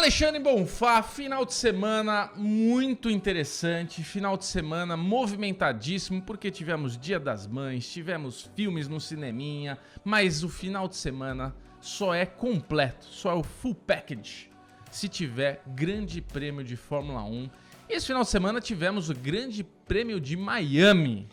Alexandre 0.00 0.40
Bonfá, 0.40 1.02
final 1.02 1.44
de 1.44 1.52
semana 1.52 2.30
muito 2.34 3.10
interessante, 3.10 4.02
final 4.02 4.34
de 4.38 4.46
semana 4.46 4.96
movimentadíssimo, 4.96 6.22
porque 6.22 6.50
tivemos 6.50 6.96
Dia 6.96 7.20
das 7.20 7.46
Mães, 7.46 7.86
tivemos 7.86 8.48
filmes 8.56 8.88
no 8.88 8.98
cineminha, 8.98 9.78
mas 10.02 10.42
o 10.42 10.48
final 10.48 10.88
de 10.88 10.96
semana 10.96 11.54
só 11.82 12.14
é 12.14 12.24
completo, 12.24 13.04
só 13.04 13.32
é 13.32 13.34
o 13.34 13.42
full 13.42 13.74
package 13.74 14.50
se 14.90 15.06
tiver 15.06 15.62
Grande 15.66 16.22
Prêmio 16.22 16.64
de 16.64 16.76
Fórmula 16.76 17.22
1. 17.22 17.50
Esse 17.86 18.06
final 18.06 18.22
de 18.22 18.30
semana 18.30 18.58
tivemos 18.58 19.10
o 19.10 19.14
Grande 19.14 19.62
Prêmio 19.62 20.18
de 20.18 20.34
Miami. 20.34 21.28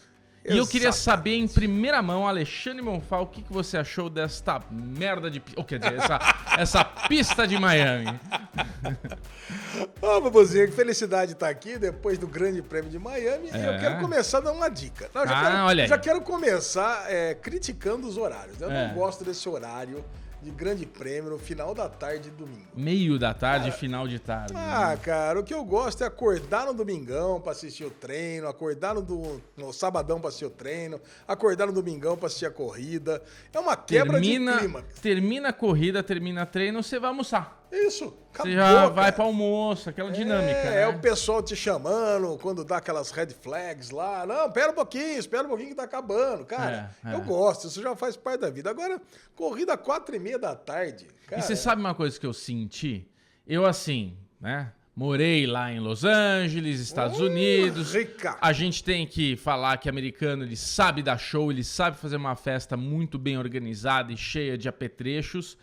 E 0.47 0.57
eu 0.57 0.65
queria 0.65 0.93
saber 0.93 1.35
em 1.35 1.47
primeira 1.47 2.01
mão, 2.01 2.25
Alexandre 2.25 2.81
Monfal, 2.81 3.23
o 3.23 3.27
que, 3.27 3.41
que 3.41 3.51
você 3.51 3.77
achou 3.77 4.09
desta 4.09 4.61
merda 4.71 5.29
de. 5.29 5.43
Ou 5.57 5.63
quer 5.63 5.77
dizer, 5.79 5.95
essa, 5.95 6.19
essa 6.57 6.85
pista 6.85 7.45
de 7.45 7.59
Miami. 7.59 8.17
Ô, 10.01 10.07
oh, 10.07 10.21
Babuzinho, 10.21 10.67
que 10.67 10.73
felicidade 10.73 11.33
estar 11.33 11.49
aqui 11.49 11.77
depois 11.77 12.17
do 12.17 12.27
Grande 12.27 12.61
Prêmio 12.61 12.89
de 12.89 12.97
Miami. 12.97 13.49
É. 13.51 13.57
E 13.57 13.65
eu 13.65 13.79
quero 13.79 13.99
começar 13.99 14.39
dando 14.39 14.55
uma 14.55 14.69
dica. 14.69 15.09
Não, 15.13 15.27
já, 15.27 15.37
ah, 15.37 15.43
quero, 15.43 15.63
olha 15.65 15.87
já 15.87 15.97
quero 15.97 16.21
começar 16.21 17.05
é, 17.11 17.35
criticando 17.35 18.07
os 18.07 18.17
horários. 18.17 18.61
Eu 18.61 18.71
é. 18.71 18.87
não 18.87 18.95
gosto 18.95 19.25
desse 19.25 19.49
horário 19.49 20.03
de 20.41 20.51
grande 20.51 20.85
prêmio 20.85 21.31
no 21.31 21.39
final 21.39 21.73
da 21.73 21.89
tarde 21.89 22.29
de 22.29 22.31
domingo. 22.31 22.67
Meio 22.75 23.17
da 23.17 23.33
tarde, 23.33 23.67
cara, 23.67 23.77
final 23.77 24.07
de 24.07 24.19
tarde. 24.19 24.53
Ah, 24.55 24.89
né? 24.91 24.97
cara, 24.97 25.39
o 25.39 25.43
que 25.43 25.53
eu 25.53 25.63
gosto 25.63 26.03
é 26.03 26.07
acordar 26.07 26.65
no 26.65 26.73
domingão 26.73 27.41
pra 27.41 27.51
assistir 27.51 27.85
o 27.85 27.89
treino, 27.89 28.47
acordar 28.47 28.93
no, 28.93 29.01
do, 29.01 29.41
no 29.55 29.73
sabadão 29.73 30.19
pra 30.19 30.29
assistir 30.29 30.45
o 30.45 30.49
treino, 30.49 31.01
acordar 31.27 31.67
no 31.67 31.73
domingão 31.73 32.15
pra 32.15 32.27
assistir 32.27 32.45
a 32.45 32.51
corrida. 32.51 33.21
É 33.51 33.59
uma 33.59 33.75
quebra 33.75 34.19
termina, 34.19 34.53
de 34.53 34.59
clima. 34.59 34.83
Termina 35.01 35.49
a 35.49 35.53
corrida, 35.53 36.03
termina 36.03 36.45
treino, 36.45 36.83
você 36.83 36.99
vai 36.99 37.09
almoçar. 37.09 37.66
Isso. 37.71 38.17
Acabou, 38.33 38.51
Você 38.51 38.57
já 38.57 38.73
cara. 38.73 38.89
vai 38.89 39.11
para 39.11 39.23
almoço, 39.23 39.89
aquela 39.89 40.11
dinâmica. 40.11 40.57
É, 40.57 40.69
né? 40.69 40.81
é 40.83 40.87
o 40.87 40.99
pessoal 40.99 41.41
te 41.41 41.55
chamando 41.55 42.37
quando 42.37 42.63
dá 42.63 42.77
aquelas 42.77 43.11
red 43.11 43.27
flags 43.27 43.89
lá. 43.89 44.25
Não, 44.25 44.51
pera 44.51 44.71
um 44.71 44.75
pouquinho, 44.75 45.17
espera 45.17 45.43
um 45.43 45.49
pouquinho 45.49 45.69
que 45.69 45.75
tá 45.75 45.83
acabando. 45.83 46.45
Cara, 46.45 46.95
é, 47.03 47.11
é. 47.11 47.15
eu 47.15 47.21
gosto, 47.21 47.67
isso 47.67 47.81
já 47.81 47.95
faz 47.95 48.15
parte 48.15 48.41
da 48.41 48.49
vida. 48.49 48.69
Agora, 48.69 49.01
corrida 49.35 49.75
quatro 49.75 50.15
e 50.15 50.19
meia 50.19 50.39
da 50.39 50.55
tarde. 50.55 51.07
Cara, 51.27 51.41
e 51.41 51.43
você 51.43 51.55
sabe 51.55 51.81
uma 51.81 51.95
coisa 51.95 52.19
que 52.19 52.25
eu 52.25 52.33
senti? 52.33 53.09
Eu, 53.45 53.65
assim, 53.65 54.17
né? 54.39 54.71
Morei 54.95 55.45
lá 55.45 55.71
em 55.71 55.79
Los 55.79 56.03
Angeles, 56.03 56.79
Estados 56.79 57.19
Unidos. 57.19 57.93
Rica. 57.93 58.35
A 58.41 58.51
gente 58.51 58.83
tem 58.83 59.05
que 59.05 59.35
falar 59.35 59.77
que 59.77 59.87
americano 59.87 60.43
ele 60.43 60.57
sabe 60.57 61.03
dar 61.03 61.19
show, 61.19 61.51
ele 61.51 61.63
sabe 61.63 61.97
fazer 61.97 62.15
uma 62.15 62.35
festa 62.35 62.75
muito 62.75 63.19
bem 63.19 63.37
organizada 63.37 64.11
e 64.11 64.17
cheia 64.17 64.57
de 64.57 64.67
apetrechos. 64.67 65.55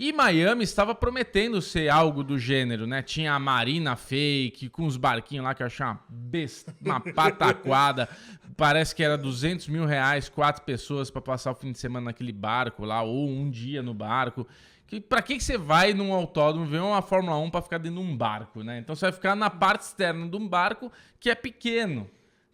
E 0.00 0.12
Miami 0.12 0.62
estava 0.62 0.94
prometendo 0.94 1.60
ser 1.60 1.88
algo 1.88 2.22
do 2.22 2.38
gênero, 2.38 2.86
né? 2.86 3.02
Tinha 3.02 3.32
a 3.32 3.38
Marina 3.40 3.96
Fake, 3.96 4.68
com 4.68 4.86
os 4.86 4.96
barquinhos 4.96 5.44
lá 5.44 5.56
que 5.56 5.62
eu 5.64 5.66
achei 5.66 5.84
uma, 5.84 5.98
besta, 6.08 6.72
uma 6.80 7.00
pataquada. 7.12 8.08
Parece 8.56 8.94
que 8.94 9.02
era 9.02 9.18
200 9.18 9.66
mil 9.66 9.84
reais, 9.86 10.28
quatro 10.28 10.62
pessoas 10.62 11.10
para 11.10 11.20
passar 11.20 11.50
o 11.50 11.54
fim 11.56 11.72
de 11.72 11.78
semana 11.78 12.04
naquele 12.06 12.30
barco 12.30 12.84
lá, 12.84 13.02
ou 13.02 13.28
um 13.28 13.50
dia 13.50 13.82
no 13.82 13.92
barco. 13.92 14.46
Que, 14.86 15.00
pra 15.00 15.20
que, 15.20 15.36
que 15.36 15.42
você 15.42 15.58
vai 15.58 15.92
num 15.92 16.12
autódromo 16.12 16.64
ver 16.64 16.80
uma 16.80 17.02
Fórmula 17.02 17.36
1 17.36 17.50
para 17.50 17.62
ficar 17.62 17.78
dentro 17.78 18.00
de 18.00 18.06
um 18.06 18.16
barco, 18.16 18.62
né? 18.62 18.78
Então 18.78 18.94
você 18.94 19.06
vai 19.06 19.12
ficar 19.12 19.34
na 19.34 19.50
parte 19.50 19.80
externa 19.80 20.28
de 20.28 20.36
um 20.36 20.46
barco 20.46 20.92
que 21.18 21.28
é 21.28 21.34
pequeno. 21.34 22.08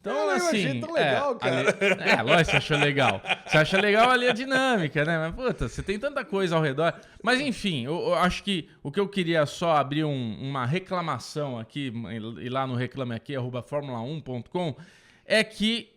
Então, 0.04 0.30
é, 0.30 0.34
assim. 0.34 0.44
Eu 0.44 0.68
achei 0.68 0.80
tão 0.80 0.92
legal, 0.92 1.32
é, 1.32 1.38
cara. 1.38 1.58
Ali, 1.60 2.10
é, 2.10 2.22
lógico, 2.22 2.50
você 2.50 2.56
achou 2.58 2.76
legal. 2.76 3.22
Você 3.46 3.56
acha 3.56 3.80
legal 3.80 4.10
ali 4.10 4.28
a 4.28 4.34
dinâmica, 4.34 5.02
né? 5.02 5.18
Mas, 5.18 5.34
puta, 5.34 5.66
você 5.66 5.82
tem 5.82 5.98
tanta 5.98 6.22
coisa 6.22 6.56
ao 6.56 6.62
redor. 6.62 6.92
Mas, 7.22 7.40
enfim, 7.40 7.86
eu, 7.86 7.98
eu 8.08 8.14
acho 8.14 8.42
que 8.42 8.68
o 8.82 8.92
que 8.92 9.00
eu 9.00 9.08
queria 9.08 9.46
só 9.46 9.76
abrir 9.76 10.04
um, 10.04 10.38
uma 10.42 10.66
reclamação 10.66 11.58
aqui, 11.58 11.90
e 12.38 12.48
lá 12.50 12.66
no 12.66 12.74
reclame 12.74 13.14
aqui, 13.14 13.34
arroba 13.34 13.62
formula1.com, 13.62 14.76
é 15.24 15.42
que 15.42 15.90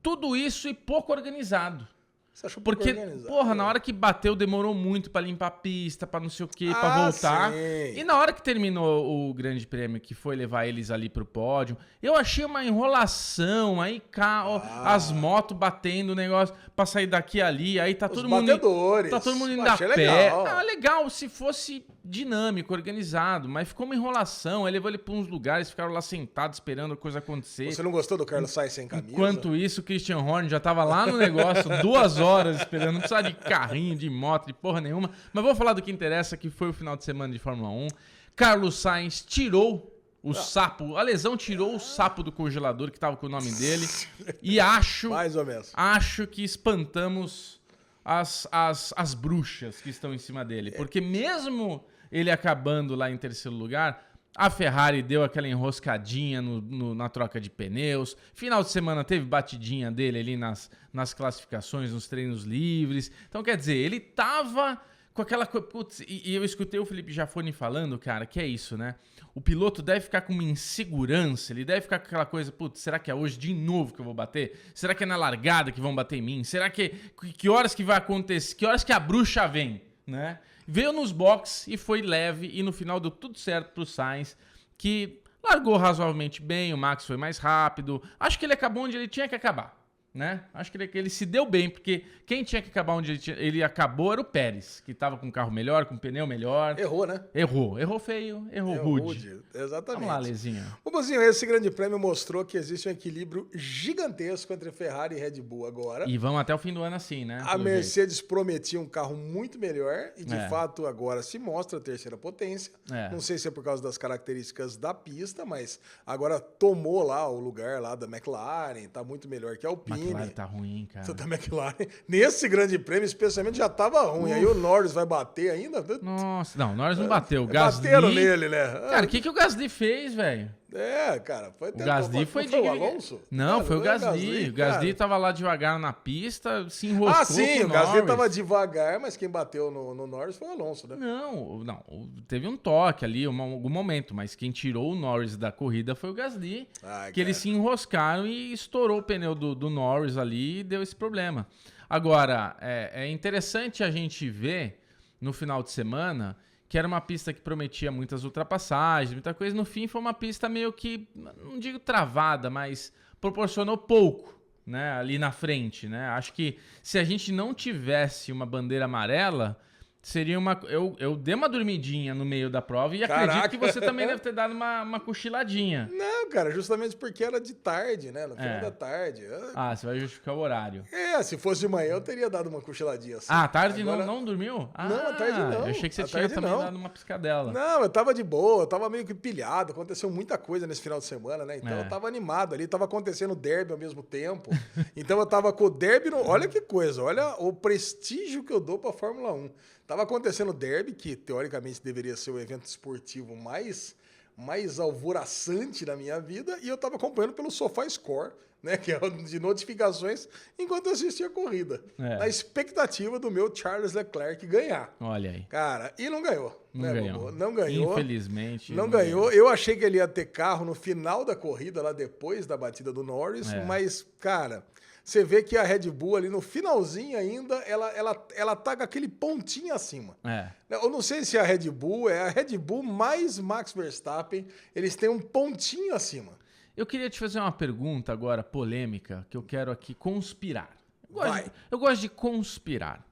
tudo 0.00 0.36
isso 0.36 0.68
e 0.68 0.74
pouco 0.74 1.12
organizado. 1.12 1.88
Você 2.32 2.46
achou 2.46 2.62
Porque, 2.62 2.94
porra, 3.26 3.54
na 3.54 3.66
hora 3.66 3.78
que 3.78 3.92
bateu, 3.92 4.34
demorou 4.34 4.74
muito 4.74 5.10
para 5.10 5.20
limpar 5.20 5.48
a 5.48 5.50
pista, 5.50 6.06
para 6.06 6.18
não 6.18 6.30
sei 6.30 6.46
o 6.46 6.48
quê, 6.48 6.70
ah, 6.70 6.74
para 6.74 7.02
voltar. 7.04 7.52
Sim. 7.52 8.00
E 8.00 8.04
na 8.04 8.18
hora 8.18 8.32
que 8.32 8.42
terminou 8.42 9.28
o 9.28 9.34
Grande 9.34 9.66
Prêmio, 9.66 10.00
que 10.00 10.14
foi 10.14 10.34
levar 10.34 10.66
eles 10.66 10.90
ali 10.90 11.10
pro 11.10 11.26
pódio, 11.26 11.76
eu 12.02 12.16
achei 12.16 12.44
uma 12.44 12.64
enrolação. 12.64 13.82
Aí 13.82 14.00
carro, 14.10 14.62
ah. 14.64 14.94
as 14.94 15.12
motos 15.12 15.56
batendo 15.56 16.10
o 16.10 16.14
negócio 16.14 16.54
pra 16.74 16.86
sair 16.86 17.06
daqui 17.06 17.38
e 17.38 17.42
ali. 17.42 17.78
Aí 17.78 17.94
tá 17.94 18.06
Os 18.06 18.12
todo 18.12 18.28
batedores. 18.28 19.10
mundo. 19.10 19.10
Tá 19.10 19.20
todo 19.20 19.36
mundo 19.36 19.52
indo 19.52 19.68
a 19.68 19.76
pé. 19.76 19.86
Legal. 19.88 20.46
Ah, 20.46 20.62
legal 20.62 21.10
se 21.10 21.28
fosse 21.28 21.84
dinâmico, 22.04 22.72
organizado, 22.72 23.48
mas 23.48 23.68
ficou 23.68 23.84
uma 23.86 23.94
enrolação. 23.94 24.64
Aí 24.64 24.72
levou 24.72 24.88
ele 24.88 24.98
pra 24.98 25.14
uns 25.14 25.28
lugares, 25.28 25.70
ficaram 25.70 25.92
lá 25.92 26.00
sentados 26.00 26.56
esperando 26.56 26.94
a 26.94 26.96
coisa 26.96 27.18
acontecer. 27.18 27.72
Você 27.72 27.82
não 27.82 27.92
gostou 27.92 28.16
do 28.16 28.24
Carlos 28.24 28.50
Sainz 28.50 28.72
sem 28.72 28.88
camisa? 28.88 29.12
Enquanto 29.12 29.54
isso, 29.54 29.82
o 29.82 29.84
Christian 29.84 30.18
Horner 30.18 30.50
já 30.50 30.58
tava 30.58 30.82
lá 30.82 31.06
no 31.06 31.16
negócio, 31.16 31.64
duas 31.82 32.18
horas 32.18 32.21
esperando, 32.50 32.92
não 32.92 33.00
precisava 33.00 33.22
de 33.22 33.34
carrinho, 33.34 33.96
de 33.96 34.08
moto, 34.08 34.46
de 34.46 34.52
porra 34.52 34.80
nenhuma. 34.80 35.10
Mas 35.32 35.44
vou 35.44 35.54
falar 35.54 35.72
do 35.72 35.82
que 35.82 35.90
interessa, 35.90 36.36
que 36.36 36.50
foi 36.50 36.68
o 36.68 36.72
final 36.72 36.96
de 36.96 37.04
semana 37.04 37.32
de 37.32 37.38
Fórmula 37.38 37.68
1. 37.70 37.88
Carlos 38.34 38.76
Sainz 38.76 39.20
tirou 39.22 39.92
o 40.22 40.30
ah. 40.30 40.34
sapo, 40.34 40.96
a 40.96 41.02
lesão 41.02 41.36
tirou 41.36 41.74
o 41.74 41.80
sapo 41.80 42.22
do 42.22 42.30
congelador 42.30 42.90
que 42.90 42.98
tava 42.98 43.16
com 43.16 43.26
o 43.26 43.28
nome 43.28 43.50
dele. 43.52 43.86
E 44.40 44.60
acho. 44.60 45.10
Mais 45.10 45.36
ou 45.36 45.44
menos. 45.44 45.72
Acho 45.74 46.26
que 46.26 46.44
espantamos 46.44 47.60
as, 48.04 48.46
as, 48.50 48.94
as 48.96 49.14
bruxas 49.14 49.80
que 49.80 49.90
estão 49.90 50.14
em 50.14 50.18
cima 50.18 50.44
dele. 50.44 50.70
É. 50.70 50.76
Porque 50.76 51.00
mesmo 51.00 51.84
ele 52.10 52.30
acabando 52.30 52.94
lá 52.94 53.10
em 53.10 53.16
terceiro 53.16 53.56
lugar, 53.56 54.11
a 54.36 54.48
Ferrari 54.48 55.02
deu 55.02 55.22
aquela 55.22 55.46
enroscadinha 55.46 56.40
no, 56.40 56.60
no, 56.60 56.94
na 56.94 57.08
troca 57.08 57.40
de 57.40 57.50
pneus. 57.50 58.16
Final 58.34 58.62
de 58.62 58.70
semana 58.70 59.04
teve 59.04 59.24
batidinha 59.24 59.90
dele 59.90 60.18
ali 60.18 60.36
nas, 60.36 60.70
nas 60.92 61.12
classificações, 61.12 61.92
nos 61.92 62.08
treinos 62.08 62.44
livres. 62.44 63.12
Então, 63.28 63.42
quer 63.42 63.56
dizer, 63.56 63.76
ele 63.76 64.00
tava 64.00 64.80
com 65.12 65.20
aquela 65.20 65.46
coisa. 65.46 66.04
E, 66.08 66.30
e, 66.30 66.34
eu 66.34 66.44
escutei 66.44 66.80
o 66.80 66.86
Felipe 66.86 67.12
Jafone 67.12 67.52
falando, 67.52 67.98
cara, 67.98 68.24
que 68.24 68.40
é 68.40 68.46
isso, 68.46 68.76
né? 68.76 68.94
O 69.34 69.40
piloto 69.40 69.82
deve 69.82 70.00
ficar 70.00 70.22
com 70.22 70.32
uma 70.32 70.42
insegurança, 70.42 71.52
ele 71.52 71.64
deve 71.64 71.82
ficar 71.82 71.98
com 71.98 72.06
aquela 72.06 72.26
coisa, 72.26 72.52
putz, 72.52 72.80
será 72.80 72.98
que 72.98 73.10
é 73.10 73.14
hoje 73.14 73.38
de 73.38 73.54
novo 73.54 73.94
que 73.94 74.00
eu 74.00 74.04
vou 74.04 74.14
bater? 74.14 74.60
Será 74.74 74.94
que 74.94 75.04
é 75.04 75.06
na 75.06 75.16
largada 75.16 75.72
que 75.72 75.80
vão 75.80 75.94
bater 75.94 76.16
em 76.16 76.22
mim? 76.22 76.44
Será 76.44 76.70
que. 76.70 76.90
Que 77.36 77.48
horas 77.48 77.74
que 77.74 77.84
vai 77.84 77.96
acontecer? 77.98 78.54
Que 78.54 78.66
horas 78.66 78.84
que 78.84 78.92
a 78.92 79.00
bruxa 79.00 79.46
vem, 79.46 79.82
né? 80.06 80.38
Veio 80.66 80.92
nos 80.92 81.12
box 81.12 81.66
e 81.68 81.76
foi 81.76 82.02
leve, 82.02 82.50
e 82.52 82.62
no 82.62 82.72
final 82.72 83.00
deu 83.00 83.10
tudo 83.10 83.38
certo 83.38 83.72
pro 83.72 83.86
Sainz, 83.86 84.36
que 84.78 85.20
largou 85.42 85.76
razoavelmente 85.76 86.40
bem, 86.40 86.72
o 86.72 86.78
Max 86.78 87.04
foi 87.04 87.16
mais 87.16 87.38
rápido. 87.38 88.02
Acho 88.18 88.38
que 88.38 88.46
ele 88.46 88.52
acabou 88.52 88.84
onde 88.84 88.96
ele 88.96 89.08
tinha 89.08 89.28
que 89.28 89.34
acabar 89.34 89.81
né? 90.14 90.42
Acho 90.52 90.70
que 90.70 90.76
ele, 90.76 90.90
ele, 90.94 91.10
se 91.10 91.24
deu 91.24 91.46
bem, 91.46 91.70
porque 91.70 92.04
quem 92.26 92.44
tinha 92.44 92.60
que 92.60 92.68
acabar 92.68 92.94
onde 92.94 93.12
ele, 93.12 93.18
tinha, 93.18 93.36
ele 93.36 93.62
acabou 93.62 94.12
era 94.12 94.20
o 94.20 94.24
Pérez, 94.24 94.82
que 94.84 94.92
estava 94.92 95.16
com 95.16 95.26
um 95.26 95.30
carro 95.30 95.50
melhor, 95.50 95.86
com 95.86 95.94
um 95.94 95.98
pneu 95.98 96.26
melhor. 96.26 96.78
Errou, 96.78 97.06
né? 97.06 97.24
Errou. 97.34 97.78
Errou 97.78 97.98
feio, 97.98 98.46
errou, 98.52 98.74
errou 98.74 98.92
rude. 98.98 99.30
rude. 99.30 99.42
Exatamente. 99.54 100.00
Vamos 100.00 100.08
lá, 100.08 100.18
Lezinho. 100.18 100.64
O 100.84 100.90
Bozinho, 100.90 101.22
esse 101.22 101.46
grande 101.46 101.70
prêmio 101.70 101.98
mostrou 101.98 102.44
que 102.44 102.58
existe 102.58 102.88
um 102.88 102.92
equilíbrio 102.92 103.48
gigantesco 103.54 104.52
entre 104.52 104.70
Ferrari 104.70 105.16
e 105.16 105.18
Red 105.18 105.40
Bull 105.40 105.66
agora. 105.66 106.08
E 106.08 106.18
vamos 106.18 106.40
até 106.40 106.54
o 106.54 106.58
fim 106.58 106.74
do 106.74 106.82
ano 106.82 106.96
assim, 106.96 107.24
né? 107.24 107.42
A 107.46 107.56
Mercedes 107.56 108.16
jeito. 108.16 108.28
prometia 108.28 108.80
um 108.80 108.86
carro 108.86 109.16
muito 109.16 109.58
melhor 109.58 110.12
e 110.16 110.24
de 110.24 110.34
é. 110.34 110.48
fato 110.48 110.86
agora 110.86 111.22
se 111.22 111.38
mostra 111.38 111.78
a 111.78 111.82
terceira 111.82 112.18
potência. 112.18 112.72
É. 112.90 113.10
Não 113.10 113.20
sei 113.20 113.38
se 113.38 113.48
é 113.48 113.50
por 113.50 113.64
causa 113.64 113.82
das 113.82 113.96
características 113.96 114.76
da 114.76 114.92
pista, 114.92 115.46
mas 115.46 115.80
agora 116.06 116.38
tomou 116.38 117.02
lá 117.02 117.26
o 117.28 117.40
lugar 117.40 117.80
lá 117.80 117.94
da 117.94 118.06
McLaren, 118.06 118.88
tá 118.88 119.02
muito 119.02 119.26
melhor 119.28 119.56
que 119.56 119.66
a 119.66 119.70
Alpine. 119.70 120.01
McLaren 120.10 120.28
tá 120.28 120.44
ruim 120.44 120.88
cara. 120.92 121.14
Da 121.14 121.24
McLaren. 121.24 121.86
Nesse 122.08 122.48
grande 122.48 122.78
prêmio, 122.78 123.04
especialmente, 123.04 123.58
já 123.58 123.68
tava 123.68 124.02
ruim. 124.02 124.30
Uf. 124.30 124.34
Aí 124.34 124.46
o 124.46 124.54
Norris 124.54 124.92
vai 124.92 125.06
bater 125.06 125.50
ainda? 125.50 125.84
Nossa, 126.02 126.58
não, 126.58 126.72
o 126.72 126.76
Norris 126.76 126.98
não 126.98 127.08
bateu. 127.08 127.44
O 127.44 127.46
Gasly... 127.46 127.84
Bateram 127.84 128.10
nele, 128.10 128.48
né? 128.48 128.66
Cara, 128.90 129.04
o 129.04 129.08
que, 129.08 129.20
que 129.20 129.28
o 129.28 129.32
Gasly 129.32 129.68
fez, 129.68 130.14
velho? 130.14 130.50
É, 130.74 131.18
cara, 131.18 131.52
foi 131.52 131.70
O 131.70 131.76
Gasly 131.76 132.24
foi, 132.24 132.48
foi 132.48 132.60
de... 132.62 132.66
o 132.66 132.70
Alonso? 132.70 133.20
Não, 133.30 133.56
cara, 133.56 133.64
foi 133.64 133.76
o 133.76 133.80
Gasly. 133.80 134.08
Gasly 134.08 134.48
o 134.48 134.52
Gasly 134.52 134.94
tava 134.94 135.16
lá 135.16 135.32
devagar 135.32 135.78
na 135.78 135.92
pista, 135.92 136.68
se 136.70 136.86
enroscou. 136.86 137.20
Ah, 137.20 137.24
sim, 137.24 137.62
o, 137.62 137.66
o 137.66 137.68
Gasly 137.68 138.02
tava 138.06 138.28
devagar, 138.28 138.98
mas 138.98 139.16
quem 139.16 139.28
bateu 139.28 139.70
no, 139.70 139.94
no 139.94 140.06
Norris 140.06 140.36
foi 140.36 140.48
o 140.48 140.52
Alonso, 140.52 140.88
né? 140.88 140.96
Não, 140.96 141.62
não, 141.62 141.82
teve 142.26 142.46
um 142.46 142.56
toque 142.56 143.04
ali, 143.04 143.28
um, 143.28 143.40
algum 143.40 143.68
momento, 143.68 144.14
mas 144.14 144.34
quem 144.34 144.50
tirou 144.50 144.92
o 144.92 144.94
Norris 144.94 145.36
da 145.36 145.52
corrida 145.52 145.94
foi 145.94 146.10
o 146.10 146.14
Gasly. 146.14 146.68
Ai, 146.82 147.12
que 147.12 147.20
cara. 147.20 147.28
eles 147.28 147.36
se 147.36 147.50
enroscaram 147.50 148.26
e 148.26 148.52
estourou 148.52 148.98
o 148.98 149.02
pneu 149.02 149.34
do, 149.34 149.54
do 149.54 149.68
Norris 149.68 150.16
ali 150.16 150.60
e 150.60 150.64
deu 150.64 150.82
esse 150.82 150.96
problema. 150.96 151.46
Agora, 151.88 152.56
é, 152.60 153.04
é 153.04 153.08
interessante 153.10 153.84
a 153.84 153.90
gente 153.90 154.28
ver 154.30 154.80
no 155.20 155.32
final 155.32 155.62
de 155.62 155.70
semana 155.70 156.36
que 156.72 156.78
era 156.78 156.88
uma 156.88 157.02
pista 157.02 157.34
que 157.34 157.40
prometia 157.42 157.92
muitas 157.92 158.24
ultrapassagens, 158.24 159.12
muita 159.12 159.34
coisa. 159.34 159.54
No 159.54 159.62
fim, 159.62 159.86
foi 159.86 160.00
uma 160.00 160.14
pista 160.14 160.48
meio 160.48 160.72
que, 160.72 161.06
não 161.14 161.58
digo 161.58 161.78
travada, 161.78 162.48
mas 162.48 162.90
proporcionou 163.20 163.76
pouco, 163.76 164.40
né, 164.64 164.92
ali 164.92 165.18
na 165.18 165.30
frente, 165.30 165.86
né? 165.86 166.08
Acho 166.08 166.32
que 166.32 166.56
se 166.82 166.98
a 166.98 167.04
gente 167.04 167.30
não 167.30 167.52
tivesse 167.52 168.32
uma 168.32 168.46
bandeira 168.46 168.86
amarela, 168.86 169.60
seria 170.02 170.36
uma. 170.38 170.60
Eu, 170.64 170.96
eu 170.98 171.14
dei 171.14 171.34
uma 171.34 171.48
dormidinha 171.48 172.14
no 172.14 172.24
meio 172.24 172.50
da 172.50 172.60
prova 172.60 172.96
e 172.96 173.00
Caraca. 173.00 173.22
acredito 173.22 173.50
que 173.50 173.56
você 173.56 173.80
também 173.80 174.06
deve 174.06 174.20
ter 174.20 174.32
dado 174.32 174.52
uma, 174.52 174.82
uma 174.82 175.00
cochiladinha. 175.00 175.88
Não, 175.94 176.28
cara, 176.28 176.50
justamente 176.50 176.96
porque 176.96 177.22
era 177.22 177.40
de 177.40 177.54
tarde, 177.54 178.10
né? 178.10 178.26
No 178.26 178.34
final 178.34 178.56
é. 178.56 178.60
da 178.60 178.70
tarde. 178.70 179.22
Ah, 179.54 179.74
você 179.74 179.86
vai 179.86 179.98
justificar 180.00 180.34
o 180.34 180.38
horário. 180.40 180.84
É, 180.92 181.22
se 181.22 181.38
fosse 181.38 181.60
de 181.60 181.68
manhã 181.68 181.92
eu 181.92 182.00
teria 182.00 182.28
dado 182.28 182.48
uma 182.48 182.60
cochiladinha 182.60 183.18
assim. 183.18 183.26
Ah, 183.28 183.46
tarde 183.46 183.80
Agora... 183.82 184.04
não, 184.04 184.16
não 184.16 184.24
dormiu? 184.24 184.68
Ah, 184.74 184.88
não, 184.88 184.96
à 184.96 185.12
tarde 185.12 185.38
não. 185.38 185.52
Eu 185.52 185.64
achei 185.66 185.88
que 185.88 185.94
você 185.94 186.04
tinha 186.04 186.28
também 186.28 186.50
não. 186.50 186.58
dado 186.58 186.76
uma 186.76 186.90
piscadela. 186.90 187.52
Não, 187.52 187.82
eu 187.82 187.88
tava 187.88 188.12
de 188.12 188.24
boa, 188.24 188.64
eu 188.64 188.66
tava 188.66 188.90
meio 188.90 189.04
que 189.04 189.14
pilhado. 189.14 189.72
Aconteceu 189.72 190.10
muita 190.10 190.36
coisa 190.36 190.66
nesse 190.66 190.82
final 190.82 190.98
de 190.98 191.04
semana, 191.04 191.44
né? 191.44 191.58
Então 191.58 191.76
é. 191.76 191.80
eu 191.80 191.88
tava 191.88 192.08
animado 192.08 192.54
ali, 192.54 192.66
tava 192.66 192.86
acontecendo 192.86 193.32
o 193.32 193.36
derby 193.36 193.72
ao 193.72 193.78
mesmo 193.78 194.02
tempo. 194.02 194.50
então 194.96 195.18
eu 195.18 195.26
tava 195.26 195.52
com 195.52 195.64
o 195.64 195.70
derby. 195.70 196.10
No... 196.10 196.26
Olha 196.26 196.48
que 196.48 196.60
coisa, 196.60 197.02
olha 197.02 197.36
o 197.38 197.52
prestígio 197.52 198.42
que 198.42 198.52
eu 198.52 198.60
dou 198.60 198.78
pra 198.78 198.92
Fórmula 198.92 199.32
1. 199.32 199.50
Tava 199.92 200.04
acontecendo 200.04 200.48
o 200.48 200.54
derby, 200.54 200.92
que 200.94 201.14
teoricamente 201.14 201.78
deveria 201.84 202.16
ser 202.16 202.30
o 202.30 202.40
evento 202.40 202.64
esportivo 202.64 203.36
mais, 203.36 203.94
mais 204.34 204.80
alvoraçante 204.80 205.84
da 205.84 205.94
minha 205.94 206.18
vida, 206.18 206.58
e 206.62 206.68
eu 206.70 206.78
tava 206.78 206.96
acompanhando 206.96 207.34
pelo 207.34 207.50
Sofá 207.50 207.86
Score, 207.86 208.32
né, 208.62 208.78
que 208.80 208.90
é 208.90 208.98
de 208.98 209.38
notificações, 209.38 210.26
enquanto 210.58 210.86
eu 210.86 210.92
assistia 210.92 211.26
a 211.26 211.30
corrida. 211.30 211.84
É. 211.98 212.16
Na 212.16 212.26
expectativa 212.26 213.18
do 213.18 213.30
meu 213.30 213.54
Charles 213.54 213.92
Leclerc 213.92 214.46
ganhar. 214.46 214.96
Olha 214.98 215.30
aí. 215.30 215.44
Cara, 215.50 215.92
e 215.98 216.08
não 216.08 216.22
ganhou. 216.22 216.66
Não, 216.72 216.82
né, 216.82 216.94
ganhou. 216.94 217.30
não 217.30 217.54
ganhou. 217.54 217.92
Infelizmente. 217.92 218.72
Não, 218.72 218.84
não 218.84 218.90
ganhou. 218.90 219.26
ganhou. 219.26 219.30
Eu 219.30 219.46
achei 219.46 219.76
que 219.76 219.84
ele 219.84 219.98
ia 219.98 220.08
ter 220.08 220.24
carro 220.24 220.64
no 220.64 220.74
final 220.74 221.22
da 221.22 221.36
corrida, 221.36 221.82
lá 221.82 221.92
depois 221.92 222.46
da 222.46 222.56
batida 222.56 222.90
do 222.94 223.02
Norris, 223.02 223.52
é. 223.52 223.62
mas, 223.66 224.06
cara, 224.18 224.64
você 225.04 225.24
vê 225.24 225.42
que 225.42 225.56
a 225.56 225.62
Red 225.64 225.90
Bull 225.90 226.16
ali 226.16 226.28
no 226.28 226.40
finalzinho 226.40 227.18
ainda, 227.18 227.56
ela, 227.56 227.88
ela, 227.90 228.26
ela 228.36 228.56
tá 228.56 228.76
com 228.76 228.84
aquele 228.84 229.08
pontinho 229.08 229.74
acima. 229.74 230.16
É. 230.22 230.50
Eu 230.70 230.88
não 230.88 231.02
sei 231.02 231.24
se 231.24 231.36
a 231.36 231.42
Red 231.42 231.70
Bull 231.70 232.08
é 232.08 232.20
a 232.20 232.28
Red 232.28 232.56
Bull 232.56 232.82
mais 232.82 233.38
Max 233.38 233.72
Verstappen, 233.72 234.46
eles 234.74 234.94
têm 234.94 235.08
um 235.08 235.18
pontinho 235.18 235.94
acima. 235.94 236.38
Eu 236.76 236.86
queria 236.86 237.10
te 237.10 237.18
fazer 237.18 237.40
uma 237.40 237.52
pergunta 237.52 238.12
agora, 238.12 238.42
polêmica, 238.44 239.26
que 239.28 239.36
eu 239.36 239.42
quero 239.42 239.72
aqui 239.72 239.92
conspirar. 239.92 240.70
Eu 241.08 241.14
gosto. 241.14 241.44
De, 241.44 241.52
eu 241.70 241.78
gosto 241.78 242.00
de 242.00 242.08
conspirar. 242.08 243.06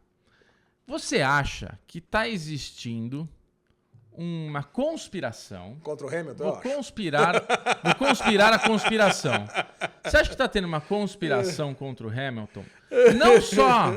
Você 0.86 1.20
acha 1.20 1.78
que 1.86 1.98
está 1.98 2.28
existindo 2.28 3.28
uma 4.22 4.62
conspiração. 4.62 5.78
Contra 5.82 6.06
o 6.06 6.10
Hamilton? 6.10 6.44
Vou 6.44 6.60
conspirar, 6.60 7.42
vou 7.82 7.94
conspirar 7.94 8.52
a 8.52 8.58
conspiração. 8.58 9.46
Você 10.04 10.16
acha 10.18 10.28
que 10.28 10.34
está 10.34 10.46
tendo 10.46 10.66
uma 10.66 10.80
conspiração 10.80 11.72
contra 11.72 12.06
o 12.06 12.10
Hamilton? 12.10 12.62
Não 13.16 13.40
só. 13.40 13.92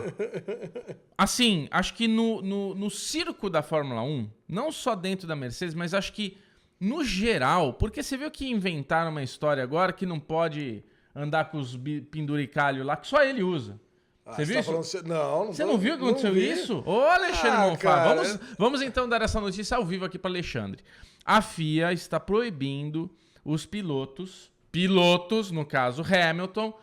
Assim, 1.17 1.67
acho 1.69 1.93
que 1.93 2.07
no, 2.07 2.41
no, 2.41 2.73
no 2.73 2.89
circo 2.89 3.49
da 3.49 3.61
Fórmula 3.61 4.01
1, 4.01 4.29
não 4.47 4.71
só 4.71 4.95
dentro 4.95 5.27
da 5.27 5.35
Mercedes, 5.35 5.75
mas 5.75 5.93
acho 5.93 6.13
que 6.13 6.37
no 6.79 7.03
geral, 7.03 7.73
porque 7.73 8.01
você 8.01 8.15
viu 8.15 8.31
que 8.31 8.49
inventaram 8.49 9.11
uma 9.11 9.23
história 9.23 9.61
agora 9.61 9.91
que 9.91 10.05
não 10.05 10.19
pode 10.21 10.83
andar 11.13 11.51
com 11.51 11.57
os 11.57 11.77
penduricalhos 12.09 12.85
lá, 12.85 12.95
que 12.95 13.07
só 13.07 13.21
ele 13.21 13.43
usa. 13.43 13.77
Ah, 14.25 14.33
você 14.33 14.45
viu 14.45 14.53
tá 14.55 14.61
isso? 14.61 14.71
Falando... 14.71 15.07
Não, 15.07 15.45
não 15.45 15.53
Você 15.53 15.65
não 15.65 15.77
viu 15.77 15.97
que 15.97 16.03
aconteceu 16.03 16.37
isso? 16.37 16.81
Ô, 16.85 17.01
Alexandre 17.01 17.49
ah, 17.49 17.69
Monfá, 17.69 18.03
vamos, 18.05 18.39
vamos 18.57 18.81
então 18.81 19.07
dar 19.07 19.21
essa 19.21 19.39
notícia 19.39 19.75
ao 19.75 19.85
vivo 19.85 20.05
aqui 20.05 20.17
para 20.17 20.31
Alexandre. 20.31 20.83
A 21.25 21.41
FIA 21.41 21.91
está 21.91 22.19
proibindo 22.19 23.09
os 23.43 23.65
pilotos, 23.65 24.49
pilotos, 24.71 25.51
no 25.51 25.65
caso 25.65 26.01
Hamilton, 26.01 26.73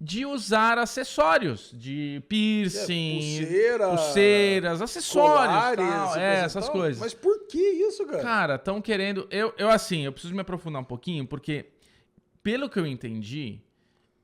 de 0.00 0.24
usar 0.24 0.78
acessórios, 0.78 1.70
de 1.72 2.22
piercing, 2.28 3.18
é, 3.18 3.40
pulseira, 3.40 3.88
pulseiras, 3.88 4.82
acessórios, 4.82 5.76
tal, 5.76 6.16
é, 6.16 6.44
essas 6.44 6.64
tal. 6.66 6.72
coisas. 6.72 7.00
Mas 7.00 7.14
por 7.14 7.46
que 7.48 7.58
isso, 7.58 8.06
cara? 8.06 8.22
Cara, 8.22 8.54
estão 8.54 8.80
querendo. 8.80 9.26
Eu, 9.30 9.52
eu, 9.58 9.68
assim, 9.68 10.04
eu 10.04 10.12
preciso 10.12 10.34
me 10.34 10.40
aprofundar 10.40 10.80
um 10.80 10.84
pouquinho, 10.84 11.26
porque, 11.26 11.66
pelo 12.42 12.68
que 12.68 12.78
eu 12.78 12.86
entendi, 12.86 13.60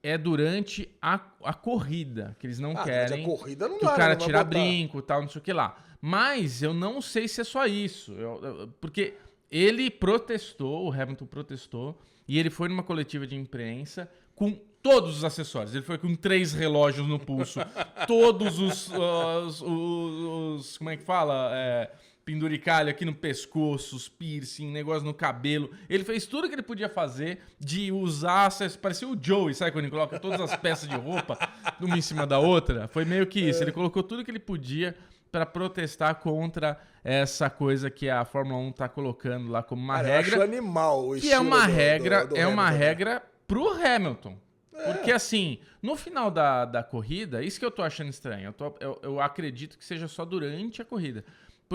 é 0.04 0.18
durante 0.18 0.86
a, 1.00 1.18
a 1.42 1.54
corrida, 1.54 2.36
que 2.38 2.46
eles 2.46 2.58
não 2.58 2.72
ah, 2.72 2.84
querem. 2.84 3.22
A 3.22 3.26
corrida 3.26 3.66
não 3.66 3.78
que 3.78 3.86
dá, 3.86 3.94
o 3.94 3.96
cara 3.96 4.14
tira 4.14 4.44
brinco 4.44 4.98
e 4.98 5.02
tal, 5.02 5.22
não 5.22 5.28
sei 5.30 5.40
o 5.40 5.42
que 5.42 5.52
lá. 5.52 5.82
Mas 5.98 6.62
eu 6.62 6.74
não 6.74 7.00
sei 7.00 7.26
se 7.26 7.40
é 7.40 7.44
só 7.44 7.64
isso. 7.64 8.12
Eu, 8.12 8.44
eu, 8.44 8.68
porque 8.78 9.14
ele 9.50 9.90
protestou, 9.90 10.86
o 10.86 10.92
Hamilton 10.92 11.24
protestou, 11.24 11.98
e 12.28 12.38
ele 12.38 12.50
foi 12.50 12.68
numa 12.68 12.82
coletiva 12.82 13.26
de 13.26 13.34
imprensa 13.34 14.06
com 14.34 14.52
todos 14.82 15.16
os 15.16 15.24
acessórios. 15.24 15.74
Ele 15.74 15.84
foi 15.84 15.96
com 15.96 16.14
três 16.14 16.52
relógios 16.52 17.08
no 17.08 17.18
pulso, 17.18 17.60
todos 18.06 18.58
os, 18.58 18.90
os, 18.90 19.62
os, 19.62 20.60
os, 20.60 20.76
Como 20.76 20.90
é 20.90 20.98
que 20.98 21.02
fala? 21.02 21.48
É, 21.54 21.90
penduricalho 22.24 22.88
aqui 22.88 23.04
no 23.04 23.14
pescoço, 23.14 23.96
os 23.96 24.08
piercing, 24.08 24.70
negócio 24.70 25.04
no 25.04 25.12
cabelo. 25.12 25.70
Ele 25.88 26.04
fez 26.04 26.26
tudo 26.26 26.48
que 26.48 26.54
ele 26.54 26.62
podia 26.62 26.88
fazer 26.88 27.40
de 27.58 27.92
usar, 27.92 28.50
parecia 28.80 29.06
o 29.08 29.16
Joey, 29.20 29.54
sabe 29.54 29.72
quando 29.72 29.84
ele 29.84 29.90
coloca 29.90 30.18
todas 30.18 30.40
as 30.40 30.56
peças 30.56 30.88
de 30.88 30.96
roupa 30.96 31.38
uma 31.80 31.98
em 31.98 32.02
cima 32.02 32.26
da 32.26 32.38
outra? 32.38 32.88
Foi 32.88 33.04
meio 33.04 33.26
que 33.26 33.40
isso, 33.40 33.62
ele 33.62 33.72
colocou 33.72 34.02
tudo 34.02 34.24
que 34.24 34.30
ele 34.30 34.38
podia 34.38 34.96
para 35.30 35.44
protestar 35.44 36.14
contra 36.16 36.80
essa 37.02 37.50
coisa 37.50 37.90
que 37.90 38.08
a 38.08 38.24
Fórmula 38.24 38.58
1 38.60 38.72
tá 38.72 38.88
colocando 38.88 39.50
lá 39.50 39.62
como 39.62 39.82
uma 39.82 39.96
Cara, 39.96 40.08
regra. 40.08 40.36
Eu 40.36 40.42
acho 40.42 40.52
animal 40.52 41.10
o 41.10 41.20
que 41.20 41.32
é 41.32 41.38
uma 41.40 41.66
do, 41.66 41.72
regra, 41.72 42.22
do, 42.24 42.28
do 42.30 42.36
é 42.36 42.46
uma 42.46 42.68
Hamilton. 42.68 42.78
regra 42.78 43.22
pro 43.46 43.68
Hamilton. 43.70 44.38
É. 44.72 44.92
Porque 44.92 45.12
assim, 45.12 45.58
no 45.82 45.96
final 45.96 46.30
da, 46.30 46.64
da 46.64 46.82
corrida, 46.82 47.42
isso 47.42 47.58
que 47.58 47.64
eu 47.64 47.70
tô 47.70 47.82
achando 47.82 48.10
estranho. 48.10 48.46
Eu, 48.46 48.52
tô, 48.52 48.74
eu, 48.80 49.00
eu 49.02 49.20
acredito 49.20 49.78
que 49.78 49.84
seja 49.84 50.08
só 50.08 50.24
durante 50.24 50.80
a 50.80 50.84
corrida. 50.84 51.24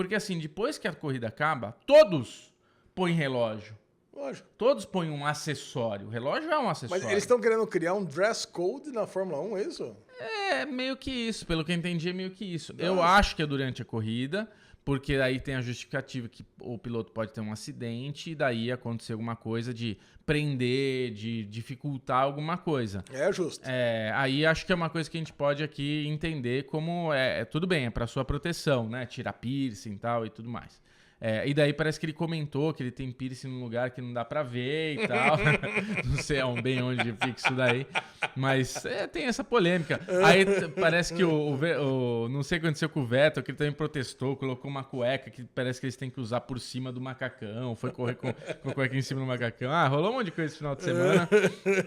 Porque 0.00 0.14
assim, 0.14 0.38
depois 0.38 0.78
que 0.78 0.88
a 0.88 0.94
corrida 0.94 1.28
acaba, 1.28 1.76
todos 1.86 2.54
põem 2.94 3.12
relógio. 3.12 3.76
Lógico. 4.14 4.48
Todos 4.56 4.86
põem 4.86 5.10
um 5.10 5.26
acessório. 5.26 6.06
O 6.06 6.10
relógio 6.10 6.50
é 6.50 6.58
um 6.58 6.70
acessório. 6.70 7.02
Mas 7.02 7.12
eles 7.12 7.22
estão 7.22 7.38
querendo 7.38 7.66
criar 7.66 7.92
um 7.92 8.02
dress 8.02 8.46
code 8.46 8.90
na 8.90 9.06
Fórmula 9.06 9.42
1, 9.42 9.58
é 9.58 9.62
isso? 9.62 9.94
É, 10.18 10.64
meio 10.64 10.96
que 10.96 11.10
isso. 11.10 11.46
Pelo 11.46 11.62
que 11.62 11.72
eu 11.72 11.76
entendi, 11.76 12.08
é 12.08 12.14
meio 12.14 12.30
que 12.30 12.46
isso. 12.46 12.72
Nossa. 12.72 12.84
Eu 12.86 13.02
acho 13.02 13.36
que 13.36 13.42
é 13.42 13.46
durante 13.46 13.82
a 13.82 13.84
corrida. 13.84 14.50
Porque 14.84 15.14
aí 15.16 15.38
tem 15.38 15.54
a 15.54 15.60
justificativa 15.60 16.28
que 16.28 16.44
o 16.60 16.78
piloto 16.78 17.12
pode 17.12 17.32
ter 17.32 17.40
um 17.40 17.52
acidente 17.52 18.30
e 18.30 18.34
daí 18.34 18.72
acontecer 18.72 19.12
alguma 19.12 19.36
coisa 19.36 19.74
de 19.74 19.98
prender, 20.24 21.12
de 21.12 21.44
dificultar 21.44 22.22
alguma 22.22 22.56
coisa. 22.56 23.04
É 23.12 23.32
justo. 23.32 23.62
É, 23.68 24.12
aí 24.14 24.46
acho 24.46 24.64
que 24.64 24.72
é 24.72 24.74
uma 24.74 24.88
coisa 24.88 25.10
que 25.10 25.16
a 25.16 25.20
gente 25.20 25.32
pode 25.32 25.62
aqui 25.62 26.06
entender 26.06 26.64
como 26.64 27.12
é, 27.12 27.40
é 27.40 27.44
tudo 27.44 27.66
bem, 27.66 27.86
é 27.86 27.90
para 27.90 28.06
sua 28.06 28.24
proteção, 28.24 28.88
né? 28.88 29.04
Tirar 29.06 29.34
piercing 29.34 29.92
e 29.92 29.98
tal 29.98 30.24
e 30.24 30.30
tudo 30.30 30.48
mais. 30.48 30.80
É, 31.20 31.46
e 31.46 31.52
daí 31.52 31.70
parece 31.74 32.00
que 32.00 32.06
ele 32.06 32.14
comentou 32.14 32.72
que 32.72 32.82
ele 32.82 32.90
tem 32.90 33.12
piercing 33.12 33.48
num 33.48 33.62
lugar 33.62 33.90
que 33.90 34.00
não 34.00 34.10
dá 34.10 34.24
pra 34.24 34.42
ver 34.42 34.94
e 34.94 35.06
tal. 35.06 35.36
não 36.06 36.16
sei 36.16 36.40
bem 36.62 36.82
onde 36.82 37.12
fica 37.12 37.34
isso 37.36 37.54
daí. 37.54 37.86
Mas 38.34 38.86
é, 38.86 39.06
tem 39.06 39.24
essa 39.24 39.44
polêmica. 39.44 40.00
Aí 40.24 40.46
parece 40.80 41.12
que 41.12 41.22
o, 41.22 41.30
o, 41.30 42.24
o, 42.24 42.28
Não 42.28 42.42
sei 42.42 42.56
o 42.56 42.60
que 42.60 42.66
aconteceu 42.66 42.88
com 42.88 43.00
o 43.00 43.06
Vettel, 43.06 43.42
que 43.42 43.50
ele 43.50 43.58
também 43.58 43.72
protestou, 43.72 44.34
colocou 44.34 44.70
uma 44.70 44.82
cueca 44.82 45.30
que 45.30 45.44
parece 45.44 45.78
que 45.78 45.86
eles 45.86 45.96
têm 45.96 46.08
que 46.08 46.20
usar 46.20 46.40
por 46.40 46.58
cima 46.58 46.90
do 46.90 47.00
macacão. 47.00 47.76
Foi 47.76 47.90
correr 47.90 48.14
com, 48.14 48.32
com 48.32 48.70
a 48.70 48.74
cueca 48.74 48.96
em 48.96 49.02
cima 49.02 49.20
do 49.20 49.26
macacão. 49.26 49.70
Ah, 49.70 49.86
rolou 49.88 50.12
um 50.12 50.14
monte 50.14 50.26
de 50.26 50.32
coisa 50.32 50.50
esse 50.50 50.56
final 50.56 50.74
de 50.74 50.84
semana. 50.84 51.28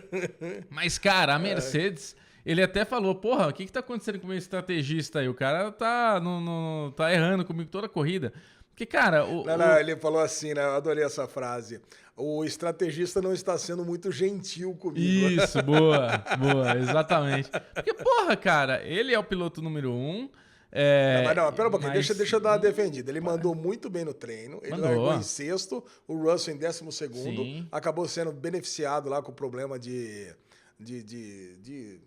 Mas, 0.70 1.00
cara, 1.00 1.34
a 1.34 1.40
Mercedes. 1.40 2.16
Ele 2.46 2.62
até 2.62 2.84
falou, 2.84 3.16
porra, 3.16 3.48
o 3.48 3.54
que, 3.54 3.66
que 3.66 3.72
tá 3.72 3.80
acontecendo 3.80 4.20
com 4.20 4.26
o 4.26 4.28
meu 4.28 4.38
estrategista 4.38 5.20
aí? 5.20 5.30
O 5.30 5.34
cara 5.34 5.72
tá, 5.72 6.20
no, 6.20 6.42
no, 6.42 6.92
tá 6.92 7.12
errando 7.14 7.46
comigo 7.46 7.70
toda 7.70 7.86
a 7.86 7.90
corrida. 7.90 8.34
Porque, 8.74 8.88
cara. 8.88 9.26
O, 9.26 9.46
não, 9.46 9.58
não, 9.58 9.78
ele 9.78 9.96
falou 9.96 10.20
assim, 10.20 10.54
né? 10.54 10.64
Eu 10.64 10.72
adorei 10.72 11.04
essa 11.04 11.28
frase. 11.28 11.80
O 12.18 12.44
estrategista 12.44 13.22
não 13.22 13.34
está 13.34 13.58
sendo 13.58 13.86
muito 13.86 14.12
gentil 14.12 14.74
comigo. 14.76 15.30
Isso, 15.30 15.62
boa, 15.64 16.18
boa, 16.40 16.78
exatamente. 16.78 17.50
Porque, 17.74 17.94
porra, 17.94 18.36
cara, 18.36 18.84
ele 18.84 19.14
é 19.14 19.20
o 19.20 19.24
piloto 19.24 19.62
número 19.62 19.92
um. 19.92 20.30
É, 20.72 21.18
não, 21.18 21.24
mas 21.26 21.36
não, 21.36 21.54
pera 21.54 21.68
um 21.68 21.72
pouquinho, 21.72 21.92
mas... 21.92 22.00
deixa, 22.00 22.16
deixa 22.16 22.36
eu 22.38 22.40
dar 22.40 22.54
uma 22.54 22.58
defendida. 22.58 23.12
Ele 23.12 23.22
mandou 23.22 23.54
muito 23.54 23.92
bem 23.92 24.04
no 24.04 24.14
treino, 24.14 24.60
ele 24.64 24.72
mandou. 24.72 24.90
largou 24.90 25.14
em 25.14 25.22
sexto, 25.22 25.84
o 26.08 26.16
Russell 26.16 26.56
em 26.56 26.58
décimo 26.58 26.92
segundo, 26.92 27.44
Sim. 27.44 27.68
acabou 27.72 28.08
sendo 28.08 28.32
beneficiado 28.32 29.08
lá 29.08 29.22
com 29.22 29.32
o 29.32 29.36
problema 29.36 29.78
de, 29.78 30.34
de, 30.80 31.04
de, 31.04 31.58
de 31.58 32.02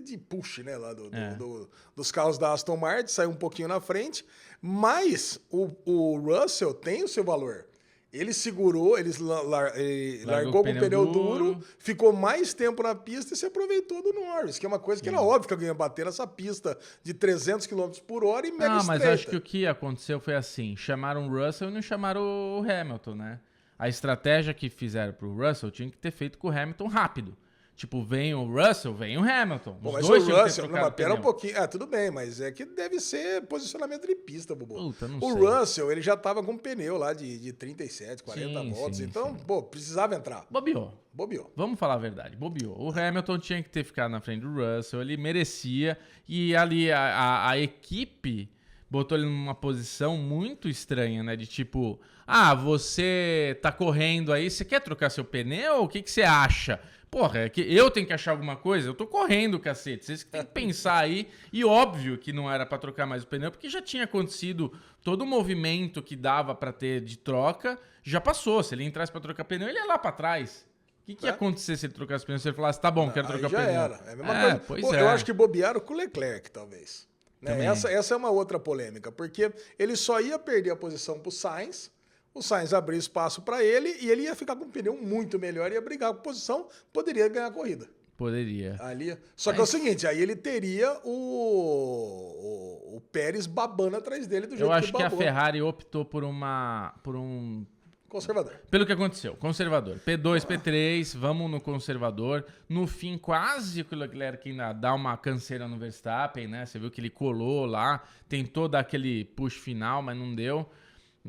de, 0.00 0.18
push, 0.18 0.58
né? 0.58 0.76
Lá 0.76 0.92
do, 0.92 1.14
é. 1.14 1.34
do, 1.34 1.68
dos 1.94 2.10
carros 2.10 2.38
da 2.38 2.52
Aston 2.52 2.76
Martin, 2.76 3.10
saiu 3.10 3.30
um 3.30 3.36
pouquinho 3.36 3.68
na 3.68 3.80
frente. 3.80 4.24
Mas 4.60 5.40
o, 5.50 5.70
o 5.84 6.18
Russell 6.18 6.74
tem 6.74 7.04
o 7.04 7.08
seu 7.08 7.24
valor. 7.24 7.66
Ele 8.12 8.32
segurou, 8.32 8.98
ele, 8.98 9.12
lar, 9.18 9.78
ele 9.78 10.24
largou, 10.24 10.62
com 10.62 10.70
o 10.70 10.74
pneu 10.74 11.06
duro. 11.06 11.54
duro, 11.54 11.64
ficou 11.78 12.12
mais 12.12 12.54
tempo 12.54 12.82
na 12.82 12.94
pista 12.94 13.34
e 13.34 13.36
se 13.36 13.44
aproveitou 13.44 14.02
do 14.02 14.12
Norris, 14.12 14.58
que 14.58 14.64
é 14.64 14.68
uma 14.68 14.78
coisa 14.78 15.02
que 15.02 15.10
Sim. 15.10 15.14
era 15.14 15.22
óbvio 15.22 15.48
que 15.48 15.52
alguém 15.52 15.68
ia 15.68 15.74
bater 15.74 16.06
nessa 16.06 16.26
pista 16.26 16.78
de 17.02 17.12
300 17.12 17.66
km 17.66 17.90
por 18.06 18.24
hora 18.24 18.46
e 18.46 18.52
mega 18.52 18.76
Não, 18.76 18.84
mas 18.84 19.02
acho 19.02 19.26
que 19.26 19.36
o 19.36 19.40
que 19.40 19.66
aconteceu 19.66 20.18
foi 20.18 20.34
assim, 20.34 20.74
chamaram 20.76 21.28
o 21.28 21.30
Russell 21.30 21.68
e 21.68 21.72
não 21.72 21.82
chamaram 21.82 22.22
o 22.22 22.64
Hamilton, 22.66 23.16
né? 23.16 23.40
A 23.78 23.88
estratégia 23.88 24.54
que 24.54 24.70
fizeram 24.70 25.12
para 25.12 25.26
o 25.26 25.36
Russell 25.36 25.70
tinha 25.70 25.90
que 25.90 25.98
ter 25.98 26.10
feito 26.10 26.38
com 26.38 26.48
o 26.48 26.50
Hamilton 26.50 26.86
rápido. 26.86 27.36
Tipo, 27.76 28.02
vem 28.02 28.34
o 28.34 28.44
Russell, 28.44 28.94
vem 28.94 29.18
o 29.18 29.20
Hamilton. 29.20 29.78
Bom, 29.82 29.92
mas 29.92 30.08
o 30.08 30.18
Russell, 30.18 30.66
não, 30.66 30.90
pera 30.90 31.12
um 31.12 31.20
pouquinho. 31.20 31.60
Ah, 31.60 31.68
tudo 31.68 31.86
bem, 31.86 32.10
mas 32.10 32.40
é 32.40 32.50
que 32.50 32.64
deve 32.64 32.98
ser 32.98 33.42
posicionamento 33.42 34.06
de 34.06 34.14
pista, 34.14 34.54
Bubu. 34.54 34.76
Puta, 34.76 35.06
não 35.06 35.18
o 35.18 35.32
sei. 35.32 35.42
Russell, 35.42 35.92
ele 35.92 36.00
já 36.00 36.16
tava 36.16 36.42
com 36.42 36.56
pneu 36.56 36.96
lá 36.96 37.12
de, 37.12 37.38
de 37.38 37.52
37, 37.52 38.22
40 38.22 38.48
sim, 38.48 38.70
voltas. 38.70 38.96
Sim, 38.96 39.04
então, 39.04 39.36
sim. 39.36 39.44
pô, 39.46 39.62
precisava 39.62 40.14
entrar. 40.14 40.46
Bobeou. 40.50 40.94
Bobeou. 41.12 41.52
Vamos 41.54 41.78
falar 41.78 41.94
a 41.94 41.98
verdade, 41.98 42.34
bobeou. 42.34 42.80
O 42.80 42.90
Hamilton 42.90 43.38
tinha 43.38 43.62
que 43.62 43.68
ter 43.68 43.84
ficado 43.84 44.10
na 44.10 44.22
frente 44.22 44.40
do 44.40 44.54
Russell, 44.54 45.02
ele 45.02 45.18
merecia. 45.18 45.98
E 46.26 46.56
ali 46.56 46.90
a, 46.90 46.98
a, 46.98 47.50
a 47.50 47.58
equipe 47.58 48.50
botou 48.88 49.18
ele 49.18 49.26
numa 49.26 49.54
posição 49.54 50.16
muito 50.16 50.66
estranha, 50.66 51.22
né? 51.22 51.36
De 51.36 51.46
tipo, 51.46 52.00
ah, 52.26 52.54
você 52.54 53.58
tá 53.60 53.70
correndo 53.70 54.32
aí, 54.32 54.50
você 54.50 54.64
quer 54.64 54.80
trocar 54.80 55.10
seu 55.10 55.26
pneu? 55.26 55.82
O 55.82 55.88
que, 55.88 56.00
que 56.00 56.10
você 56.10 56.22
acha? 56.22 56.80
Porra, 57.16 57.38
é 57.38 57.48
que 57.48 57.62
eu 57.62 57.90
tenho 57.90 58.06
que 58.06 58.12
achar 58.12 58.32
alguma 58.32 58.56
coisa? 58.56 58.90
Eu 58.90 58.94
tô 58.94 59.06
correndo, 59.06 59.58
cacete. 59.58 60.04
Vocês 60.04 60.22
têm 60.22 60.44
que 60.44 60.50
pensar 60.50 60.98
aí. 60.98 61.30
E 61.50 61.64
óbvio 61.64 62.18
que 62.18 62.30
não 62.30 62.52
era 62.52 62.66
para 62.66 62.76
trocar 62.76 63.06
mais 63.06 63.22
o 63.22 63.26
pneu, 63.26 63.50
porque 63.50 63.70
já 63.70 63.80
tinha 63.80 64.04
acontecido 64.04 64.70
todo 65.02 65.22
o 65.22 65.26
movimento 65.26 66.02
que 66.02 66.14
dava 66.14 66.54
para 66.54 66.74
ter 66.74 67.00
de 67.00 67.16
troca, 67.16 67.78
já 68.02 68.20
passou. 68.20 68.62
Se 68.62 68.74
ele 68.74 68.84
entrasse 68.84 69.10
para 69.10 69.22
trocar 69.22 69.44
pneu, 69.44 69.66
ele 69.66 69.78
ia 69.78 69.86
lá 69.86 69.96
para 69.96 70.12
trás. 70.12 70.66
O 71.04 71.06
que, 71.06 71.14
que 71.14 71.24
ia 71.24 71.30
é? 71.30 71.32
acontecer 71.32 71.78
se 71.78 71.86
ele 71.86 71.94
trocasse 71.94 72.22
o 72.22 72.26
pneu? 72.26 72.38
Se 72.38 72.48
ele 72.48 72.56
falasse, 72.56 72.78
tá 72.82 72.90
bom, 72.90 73.10
quero 73.10 73.26
trocar 73.26 73.46
o 73.46 73.50
pneu. 73.50 73.64
já 73.64 73.70
era. 73.70 73.94
É 73.94 74.12
a 74.12 74.16
mesma 74.16 74.36
é, 74.36 74.42
coisa. 74.42 74.62
Pois 74.66 74.80
Pô, 74.82 74.94
é. 74.94 75.00
Eu 75.00 75.08
acho 75.08 75.24
que 75.24 75.32
bobearam 75.32 75.80
com 75.80 75.94
o 75.94 75.96
Leclerc, 75.96 76.50
talvez. 76.50 77.08
Né? 77.40 77.64
Essa, 77.64 77.90
essa 77.90 78.12
é 78.12 78.16
uma 78.18 78.28
outra 78.28 78.60
polêmica, 78.60 79.10
porque 79.10 79.50
ele 79.78 79.96
só 79.96 80.20
ia 80.20 80.38
perder 80.38 80.72
a 80.72 80.76
posição 80.76 81.18
pro 81.18 81.30
Sainz 81.30 81.90
o 82.38 82.42
Sainz 82.42 82.72
abrir 82.72 82.96
espaço 82.96 83.42
para 83.42 83.62
ele 83.62 83.96
e 84.00 84.10
ele 84.10 84.22
ia 84.22 84.34
ficar 84.34 84.56
com 84.56 84.64
um 84.64 84.70
pneu 84.70 84.96
muito 84.96 85.38
melhor, 85.38 85.72
ia 85.72 85.80
brigar 85.80 86.12
com 86.14 86.22
posição, 86.22 86.68
poderia 86.92 87.28
ganhar 87.28 87.46
a 87.46 87.50
corrida. 87.50 87.88
Poderia. 88.16 88.76
Ali, 88.80 89.16
só 89.34 89.52
que 89.52 89.60
é 89.60 89.62
o 89.62 89.66
seguinte, 89.66 90.06
aí 90.06 90.22
ele 90.22 90.34
teria 90.34 90.90
o, 91.04 91.10
o, 91.10 92.96
o 92.96 93.00
Pérez 93.12 93.46
babando 93.46 93.96
atrás 93.96 94.26
dele 94.26 94.46
do 94.46 94.56
jeito 94.56 94.64
Eu 94.64 94.72
acho 94.72 94.90
que, 94.90 94.96
que 94.96 95.02
a 95.02 95.10
Ferrari 95.10 95.60
optou 95.60 96.04
por 96.04 96.24
uma 96.24 96.94
por 97.02 97.14
um 97.14 97.66
Conservador. 98.08 98.54
Pelo 98.70 98.86
que 98.86 98.92
aconteceu, 98.92 99.34
conservador. 99.34 99.98
P2, 99.98 100.44
ah. 100.44 100.46
P3, 100.46 101.16
vamos 101.18 101.50
no 101.50 101.60
conservador. 101.60 102.46
No 102.68 102.86
fim, 102.86 103.18
quase 103.18 103.82
que 103.82 103.94
o 103.94 103.98
Leclerc 103.98 104.48
ainda 104.48 104.72
dá 104.72 104.94
uma 104.94 105.16
canseira 105.16 105.66
no 105.66 105.76
Verstappen, 105.76 106.46
né? 106.46 106.64
Você 106.64 106.78
viu 106.78 106.90
que 106.90 107.00
ele 107.00 107.10
colou 107.10 107.66
lá, 107.66 108.02
tentou 108.28 108.68
dar 108.68 108.80
aquele 108.80 109.24
push 109.24 109.54
final, 109.54 110.02
mas 110.02 110.16
não 110.16 110.34
deu. 110.34 110.70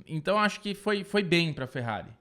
Então 0.05 0.37
acho 0.37 0.59
que 0.61 0.73
foi, 0.73 1.03
foi 1.03 1.23
bem 1.23 1.53
para 1.53 1.65
a 1.65 1.67
Ferrari. 1.67 2.11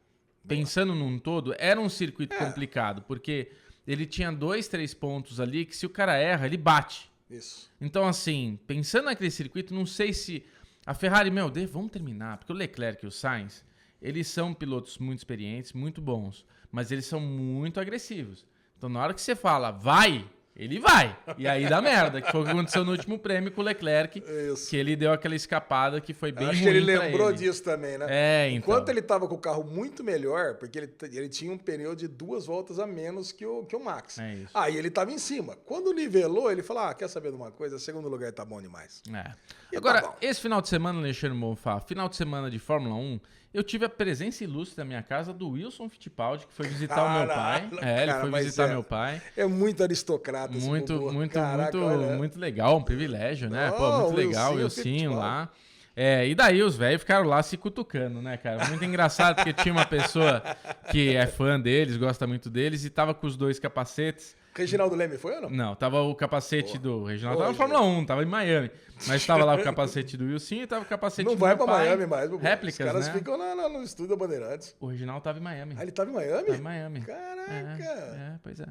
Pensando 0.47 0.95
num 0.95 1.19
todo, 1.19 1.55
era 1.59 1.81
um 1.81 1.89
circuito 1.89 2.35
é. 2.35 2.39
complicado, 2.39 3.03
porque 3.03 3.51
ele 3.87 4.07
tinha 4.07 4.31
dois, 4.33 4.69
três 4.69 4.95
pontos 4.95 5.41
ali 5.41 5.65
que 5.65 5.77
se 5.77 5.87
o 5.87 5.91
cara 5.91 6.17
erra, 6.17 6.47
ele 6.47 6.57
bate. 6.57 7.11
Isso. 7.29 7.71
Então, 7.81 8.07
assim, 8.07 8.59
pensando 8.67 9.07
naquele 9.07 9.31
circuito, 9.31 9.75
não 9.75 9.87
sei 9.87 10.13
se. 10.13 10.45
A 10.85 10.95
Ferrari, 10.95 11.31
meu, 11.31 11.51
Deus, 11.51 11.69
vamos 11.69 11.91
terminar, 11.91 12.39
porque 12.39 12.53
o 12.53 12.57
Leclerc 12.57 13.05
e 13.05 13.09
o 13.09 13.11
Sainz, 13.11 13.65
eles 14.01 14.29
são 14.29 14.55
pilotos 14.55 14.99
muito 14.99 15.19
experientes, 15.19 15.73
muito 15.73 16.01
bons, 16.01 16.47
mas 16.71 16.93
eles 16.93 17.07
são 17.07 17.19
muito 17.19 17.81
agressivos. 17.81 18.47
Então, 18.77 18.89
na 18.89 19.03
hora 19.03 19.13
que 19.13 19.21
você 19.21 19.35
fala, 19.35 19.73
vai, 19.73 20.25
ele 20.57 20.81
vai. 20.81 21.17
E 21.37 21.47
aí 21.47 21.69
dá 21.69 21.83
merda, 21.83 22.21
que 22.23 22.33
foi 22.33 22.41
o 22.41 22.45
que 22.45 22.51
aconteceu 22.51 22.85
no 22.85 22.93
último 22.93 23.19
prêmio 23.19 23.53
com 23.53 23.61
o 23.61 23.65
Leclerc, 23.65 24.23
Isso. 24.53 24.71
que 24.71 24.77
ele 24.77 24.97
deu 24.97 25.13
aquela 25.13 25.35
escapada 25.35 26.01
que 26.01 26.15
foi 26.15 26.33
bem 26.33 26.49
Acho 26.49 26.63
que 26.63 26.69
ele 26.69 26.81
lembrou 26.81 27.29
ele. 27.29 27.39
disso 27.39 27.63
também, 27.63 27.99
né? 27.99 28.07
É, 28.09 28.49
então. 28.49 28.59
Enquanto 28.59 28.89
ele 28.89 29.03
tava 29.03 29.29
com 29.29 29.35
o 29.35 29.39
carro 29.39 29.63
muito 29.65 30.03
melhor, 30.03 30.55
porque 30.55 30.79
ele, 30.79 30.95
ele 31.13 31.29
tinha 31.29 31.53
um 31.53 31.59
pneu 31.59 31.95
de 31.95 32.09
duas 32.09 32.47
voltas 32.47 32.79
a 32.79 32.87
menos 32.87 33.33
que 33.33 33.45
o, 33.45 33.65
que 33.65 33.77
o 33.77 33.85
Max. 33.85 34.19
É 34.19 34.35
isso. 34.35 34.51
Aí 34.55 34.77
ele 34.77 34.91
tava 34.91 35.13
em 35.13 35.19
cima. 35.19 35.57
Quando 35.67 35.93
nivelou, 35.93 36.51
ele 36.51 36.63
falou: 36.63 36.85
Ah, 36.85 36.95
quer 36.95 37.09
saber 37.09 37.31
de 37.31 37.37
uma 37.37 37.51
coisa? 37.51 37.79
Segundo 37.79 38.09
lugar 38.09 38.33
tá 38.33 38.45
bom 38.45 38.61
demais. 38.63 39.03
É. 39.13 39.77
Agora, 39.77 40.01
tá 40.01 40.15
esse 40.23 40.41
final 40.41 40.63
de 40.63 40.69
semana, 40.69 40.99
Alexandre 41.01 41.39
Bonfá, 41.39 41.81
final 41.81 42.09
de 42.09 42.17
semana 42.17 42.51
de 42.51 42.59
Fórmula 42.59 42.95
1, 42.95 43.21
eu 43.57 43.65
tive 43.65 43.87
a 43.87 43.89
presença 43.89 44.45
ilustre 44.45 44.77
da 44.77 44.85
minha 44.85 45.03
casa 45.03 45.33
do 45.33 45.49
Wilson 45.49 45.89
Fittipaldi, 45.89 46.47
que 46.47 46.53
foi 46.53 46.69
visitar 46.69 47.03
o 47.03 47.19
meu 47.19 47.27
pai. 47.27 47.71
É, 47.81 48.03
ele 48.03 48.13
foi 48.13 48.31
visitar 48.43 48.65
é, 48.65 48.69
meu 48.69 48.85
pai. 48.85 49.23
É 49.35 49.47
muito 49.47 49.83
aristocrata 49.83 50.53
Muito, 50.53 50.93
esse 50.93 51.15
muito, 51.15 51.33
Caraca, 51.33 51.79
muito, 51.79 52.17
muito 52.19 52.39
legal, 52.39 52.77
um 52.77 52.83
privilégio, 52.83 53.49
né? 53.49 53.71
Pô, 53.71 54.03
muito 54.03 54.17
legal, 54.17 54.53
o 54.53 54.57
Wilson 54.57 55.15
lá. 55.15 55.51
É, 55.97 56.29
e 56.29 56.35
daí 56.35 56.63
os 56.63 56.77
velhos 56.77 57.01
ficaram 57.01 57.27
lá 57.27 57.43
se 57.43 57.57
cutucando, 57.57 58.21
né, 58.21 58.37
cara? 58.37 58.67
Muito 58.69 58.85
engraçado, 58.85 59.37
porque 59.37 59.55
tinha 59.55 59.73
uma 59.73 59.87
pessoa 59.87 60.43
que 60.91 61.17
é 61.17 61.27
fã 61.27 61.59
deles, 61.59 61.97
gosta 61.97 62.27
muito 62.27 62.51
deles, 62.51 62.85
e 62.85 62.91
tava 62.91 63.15
com 63.15 63.27
os 63.27 63.39
dois 63.39 63.59
capacetes. 63.59 64.37
Reginaldo 64.57 64.97
Leme 64.97 65.19
foi 65.19 65.35
ou 65.35 65.43
não? 65.43 65.51
Não, 65.51 65.75
tava 65.75 66.03
o 66.03 66.15
capacete 66.15 66.79
do 66.79 67.05
Reginaldo. 67.05 67.39
Tava 67.39 67.51
na 67.51 67.57
Fórmula 67.57 67.81
1, 67.83 68.07
tava 68.07 68.23
em 68.23 68.27
Miami. 68.27 68.71
Mas 69.07 69.27
tava 69.27 69.45
lá 69.45 69.55
o 69.55 69.63
capacete 69.63 70.17
do 70.17 70.25
Wilson 70.25 70.55
e 70.55 70.67
tava 70.67 70.85
o 70.85 70.89
capacete 70.89 71.25
não 71.25 71.35
do 71.35 71.39
Não 71.39 71.47
vai 71.47 71.57
pra 71.57 71.67
pai. 71.67 71.87
Miami 71.87 72.07
mais, 72.07 72.31
Réplicas, 72.31 72.81
Os 72.81 72.93
caras 72.93 73.07
né? 73.09 73.13
ficam 73.13 73.37
lá, 73.37 73.55
lá, 73.55 73.69
no 73.69 73.83
estúdio 73.83 74.17
da 74.17 74.17
Bandeirantes. 74.17 74.75
O 74.81 74.87
Reginaldo 74.87 75.23
tava 75.23 75.39
em 75.39 75.43
Miami. 75.43 75.75
Ah, 75.77 75.83
ele 75.83 75.93
tava 75.93 76.11
em 76.11 76.15
Miami? 76.15 76.47
Tava 76.47 76.59
em 76.59 76.63
Miami. 76.63 77.01
Caraca! 77.03 77.53
É, 77.53 78.35
é 78.35 78.39
pois 78.43 78.61
é. 78.61 78.67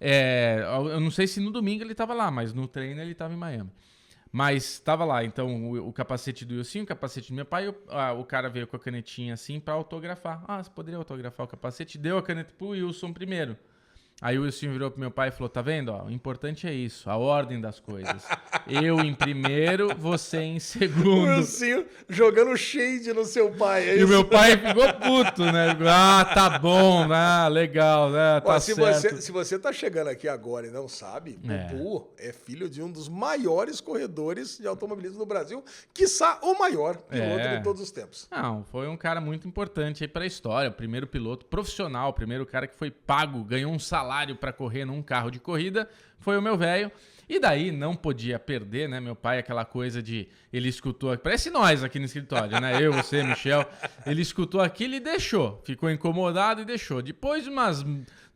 é. 0.00 0.62
Eu 0.66 1.00
não 1.00 1.10
sei 1.10 1.26
se 1.26 1.40
no 1.40 1.50
domingo 1.50 1.82
ele 1.82 1.94
tava 1.94 2.12
lá, 2.12 2.30
mas 2.30 2.52
no 2.52 2.68
treino 2.68 3.00
ele 3.00 3.14
tava 3.14 3.32
em 3.32 3.38
Miami. 3.38 3.70
Mas 4.32 4.78
tava 4.78 5.04
lá, 5.04 5.24
então, 5.24 5.72
o, 5.72 5.88
o 5.88 5.92
capacete 5.92 6.44
do 6.44 6.56
Wilson, 6.56 6.82
o 6.82 6.86
capacete 6.86 7.32
do 7.32 7.34
meu 7.34 7.44
pai, 7.44 7.68
o, 7.68 7.74
ah, 7.88 8.12
o 8.12 8.24
cara 8.24 8.48
veio 8.48 8.66
com 8.66 8.76
a 8.76 8.78
canetinha 8.78 9.34
assim 9.34 9.58
para 9.58 9.74
autografar. 9.74 10.44
Ah, 10.46 10.62
você 10.62 10.70
poderia 10.70 10.98
autografar 10.98 11.46
o 11.46 11.48
capacete? 11.48 11.98
Deu 11.98 12.16
a 12.16 12.22
caneta 12.22 12.54
pro 12.56 12.68
Wilson 12.68 13.12
primeiro. 13.12 13.56
Aí 14.22 14.38
o 14.38 14.42
Wilson 14.42 14.70
virou 14.70 14.90
pro 14.90 15.00
meu 15.00 15.10
pai 15.10 15.28
e 15.28 15.30
falou: 15.30 15.48
tá 15.48 15.62
vendo? 15.62 15.90
Ó, 15.90 16.04
o 16.04 16.10
importante 16.10 16.66
é 16.66 16.74
isso, 16.74 17.08
a 17.08 17.16
ordem 17.16 17.58
das 17.58 17.80
coisas. 17.80 18.22
Eu 18.68 19.00
em 19.00 19.14
primeiro, 19.14 19.96
você 19.96 20.38
em 20.40 20.60
segundo. 20.60 21.30
O 21.30 21.36
Wilson 21.38 21.84
jogando 22.06 22.54
shade 22.54 23.14
no 23.14 23.24
seu 23.24 23.50
pai. 23.50 23.88
É 23.88 23.96
e 23.96 24.04
o 24.04 24.08
meu 24.08 24.22
pai 24.22 24.58
ficou 24.58 24.92
puto, 24.92 25.44
né? 25.44 25.74
Ah, 25.88 26.24
tá 26.34 26.58
bom, 26.58 27.10
ah, 27.10 27.48
legal, 27.48 28.10
né? 28.10 28.40
Tá 28.40 28.56
Ó, 28.56 28.60
se, 28.60 28.74
certo. 28.74 29.00
Você, 29.00 29.22
se 29.22 29.32
você 29.32 29.58
tá 29.58 29.72
chegando 29.72 30.08
aqui 30.08 30.28
agora 30.28 30.66
e 30.66 30.70
não 30.70 30.86
sabe, 30.86 31.38
é. 31.48 31.72
Bubu 31.72 32.12
é 32.18 32.30
filho 32.30 32.68
de 32.68 32.82
um 32.82 32.92
dos 32.92 33.08
maiores 33.08 33.80
corredores 33.80 34.58
de 34.58 34.66
automobilismo 34.66 35.18
do 35.18 35.26
Brasil, 35.26 35.64
quiçá 35.94 36.38
o 36.42 36.58
maior 36.58 36.98
piloto 36.98 37.40
é. 37.40 37.56
de 37.56 37.64
todos 37.64 37.80
os 37.80 37.90
tempos. 37.90 38.28
Não, 38.30 38.64
foi 38.64 38.86
um 38.86 38.98
cara 38.98 39.20
muito 39.20 39.48
importante 39.48 40.04
aí 40.04 40.08
pra 40.08 40.26
história. 40.26 40.68
O 40.68 40.74
primeiro 40.74 41.06
piloto 41.06 41.46
profissional, 41.46 42.10
o 42.10 42.12
primeiro 42.12 42.44
cara 42.44 42.66
que 42.66 42.76
foi 42.76 42.90
pago, 42.90 43.42
ganhou 43.42 43.72
um 43.72 43.78
salário 43.78 44.09
salário 44.10 44.34
para 44.34 44.52
correr 44.52 44.84
num 44.84 45.00
carro 45.00 45.30
de 45.30 45.38
corrida 45.38 45.88
foi 46.18 46.36
o 46.36 46.42
meu 46.42 46.56
velho. 46.58 46.90
E 47.28 47.38
daí 47.38 47.70
não 47.70 47.94
podia 47.94 48.40
perder, 48.40 48.88
né? 48.88 48.98
Meu 48.98 49.14
pai, 49.14 49.38
aquela 49.38 49.64
coisa 49.64 50.02
de. 50.02 50.26
Ele 50.52 50.68
escutou. 50.68 51.16
Parece 51.16 51.48
nós 51.48 51.84
aqui 51.84 52.00
no 52.00 52.04
escritório, 52.04 52.60
né? 52.60 52.82
Eu, 52.82 52.92
você, 52.92 53.22
Michel. 53.22 53.64
Ele 54.04 54.20
escutou 54.20 54.60
aquilo 54.60 54.94
e 54.94 55.00
deixou. 55.00 55.62
Ficou 55.64 55.88
incomodado 55.88 56.62
e 56.62 56.64
deixou. 56.64 57.00
Depois 57.00 57.44
de 57.44 57.50
umas 57.50 57.86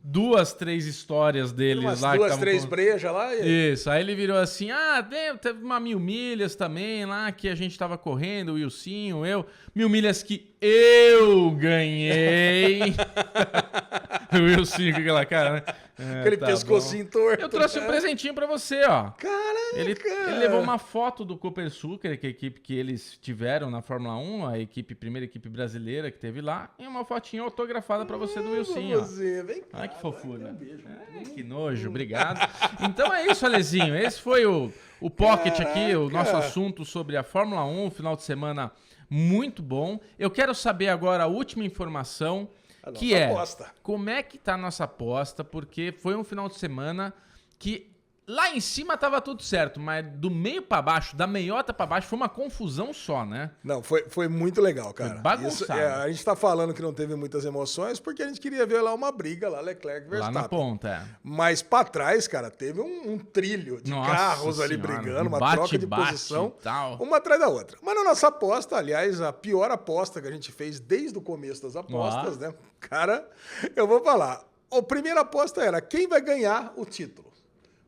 duas, 0.01 0.53
três 0.53 0.85
histórias 0.85 1.51
deles 1.51 1.83
umas 1.83 1.99
lá. 1.99 2.15
Duas, 2.15 2.37
três 2.37 2.63
com... 2.63 2.69
brejas 2.69 3.11
lá. 3.11 3.35
E... 3.35 3.73
Isso. 3.73 3.89
Aí 3.89 4.01
ele 4.01 4.15
virou 4.15 4.37
assim: 4.37 4.71
ah, 4.71 5.05
teve 5.41 5.61
uma 5.61 5.77
mil 5.77 5.99
milhas 5.99 6.55
também 6.55 7.05
lá 7.05 7.29
que 7.33 7.49
a 7.49 7.55
gente 7.55 7.77
tava 7.77 7.97
correndo, 7.97 8.53
o 8.53 8.53
Wilsinho, 8.53 9.25
eu. 9.25 9.45
Mil 9.75 9.89
milhas 9.89 10.23
que 10.23 10.55
eu 10.61 11.51
ganhei. 11.51 12.95
o 14.39 14.43
Wilson 14.43 14.91
com 14.91 14.99
aquela 14.99 15.25
cara, 15.25 15.53
né? 15.53 15.63
É, 15.97 16.19
Aquele 16.19 16.37
tá 16.37 16.47
pescocinho 16.47 17.05
bom. 17.05 17.11
torto. 17.11 17.41
Eu 17.41 17.49
trouxe 17.49 17.79
um 17.79 17.85
presentinho 17.85 18.33
pra 18.33 18.45
você, 18.45 18.83
ó. 18.83 19.11
Caraca! 19.11 19.75
Ele, 19.75 19.95
ele 20.27 20.39
levou 20.39 20.59
uma 20.61 20.77
foto 20.77 21.23
do 21.23 21.37
Cooper 21.37 21.69
Sucker, 21.69 22.19
que 22.19 22.27
é 22.27 22.29
a 22.29 22.31
equipe 22.31 22.59
que 22.59 22.75
eles 22.75 23.17
tiveram 23.21 23.71
na 23.71 23.81
Fórmula 23.81 24.17
1, 24.17 24.47
a 24.47 24.59
equipe, 24.59 24.93
primeira 24.93 25.25
equipe 25.25 25.47
brasileira 25.47 26.11
que 26.11 26.19
teve 26.19 26.41
lá, 26.41 26.69
e 26.77 26.85
uma 26.85 27.05
fotinha 27.05 27.43
autografada 27.43 28.05
pra 28.05 28.17
você 28.17 28.41
do 28.41 28.51
Wilson, 28.51 28.93
ó. 28.93 28.99
Você, 28.99 29.43
vem 29.43 29.61
cá. 29.61 29.67
Ai, 29.73 29.89
que 29.89 29.99
fofura. 30.01 30.49
Um 30.49 30.53
beijo. 30.53 30.83
É, 30.87 31.23
que 31.29 31.43
nojo, 31.43 31.87
obrigado. 31.87 32.39
Então 32.81 33.13
é 33.13 33.27
isso, 33.27 33.45
Alezinho. 33.45 33.95
Esse 33.95 34.19
foi 34.19 34.45
o, 34.45 34.71
o 34.99 35.09
Pocket 35.09 35.57
Caraca. 35.57 35.79
aqui, 35.79 35.95
o 35.95 36.09
nosso 36.09 36.35
assunto 36.35 36.83
sobre 36.83 37.15
a 37.15 37.23
Fórmula 37.23 37.65
1, 37.65 37.91
final 37.91 38.15
de 38.15 38.23
semana 38.23 38.71
muito 39.09 39.61
bom. 39.61 39.99
Eu 40.19 40.29
quero 40.29 40.53
saber 40.53 40.89
agora 40.89 41.23
a 41.23 41.27
última 41.27 41.63
informação 41.63 42.49
que 42.93 43.13
é 43.13 43.25
aposta. 43.25 43.71
como 43.81 44.09
é 44.09 44.21
que 44.21 44.37
tá 44.37 44.53
a 44.53 44.57
nossa 44.57 44.83
aposta, 44.83 45.43
porque 45.43 45.91
foi 45.91 46.15
um 46.15 46.23
final 46.23 46.47
de 46.47 46.55
semana 46.55 47.13
que 47.57 47.94
Lá 48.27 48.49
em 48.49 48.59
cima 48.59 48.97
tava 48.97 49.21
tudo 49.21 49.43
certo, 49.43 49.79
mas 49.79 50.03
do 50.03 50.31
meio 50.31 50.61
para 50.63 50.81
baixo, 50.81 51.15
da 51.15 51.27
meiota 51.27 51.71
para 51.71 51.85
baixo, 51.85 52.07
foi 52.07 52.17
uma 52.17 52.29
confusão 52.29 52.91
só, 52.91 53.23
né? 53.23 53.51
Não, 53.63 53.83
foi, 53.83 54.05
foi 54.09 54.27
muito 54.27 54.59
legal, 54.59 54.91
cara. 54.93 55.13
Foi 55.13 55.21
bagunçado. 55.21 55.63
Isso, 55.63 55.71
é, 55.71 55.93
a 55.93 56.07
gente 56.09 56.25
tá 56.25 56.35
falando 56.35 56.73
que 56.73 56.81
não 56.81 56.91
teve 56.91 57.13
muitas 57.15 57.45
emoções 57.45 57.99
porque 57.99 58.23
a 58.23 58.27
gente 58.27 58.41
queria 58.41 58.65
ver 58.65 58.81
lá 58.81 58.93
uma 58.95 59.11
briga 59.11 59.47
lá, 59.47 59.61
Leclerc 59.61 60.09
versus. 60.09 60.25
Lá 60.25 60.31
na 60.31 60.49
ponta, 60.49 60.89
é. 60.89 61.03
Mas 61.23 61.61
para 61.61 61.87
trás, 61.87 62.27
cara, 62.27 62.49
teve 62.49 62.81
um, 62.81 63.13
um 63.13 63.19
trilho 63.19 63.79
de 63.79 63.91
Nossa 63.91 64.09
carros 64.11 64.55
senhora, 64.55 64.73
ali 64.73 64.77
brigando, 64.77 65.29
uma 65.29 65.39
bate, 65.39 65.55
troca 65.57 65.77
de 65.77 65.85
bate, 65.85 66.11
posição, 66.11 66.53
tal. 66.63 66.97
uma 66.97 67.17
atrás 67.17 67.39
da 67.39 67.47
outra. 67.47 67.77
Mas 67.83 67.95
na 67.95 68.03
nossa 68.03 68.27
aposta, 68.29 68.75
aliás, 68.75 69.21
a 69.21 69.31
pior 69.31 69.69
aposta 69.69 70.19
que 70.19 70.27
a 70.27 70.31
gente 70.31 70.51
fez 70.51 70.79
desde 70.79 71.15
o 71.15 71.21
começo 71.21 71.61
das 71.61 71.75
apostas, 71.75 72.39
né? 72.39 72.51
Cara, 72.79 73.29
eu 73.75 73.87
vou 73.87 74.03
falar, 74.03 74.43
a 74.71 74.81
primeira 74.81 75.21
aposta 75.21 75.63
era 75.63 75.79
quem 75.79 76.07
vai 76.07 76.21
ganhar 76.21 76.73
o 76.75 76.85
título. 76.85 77.34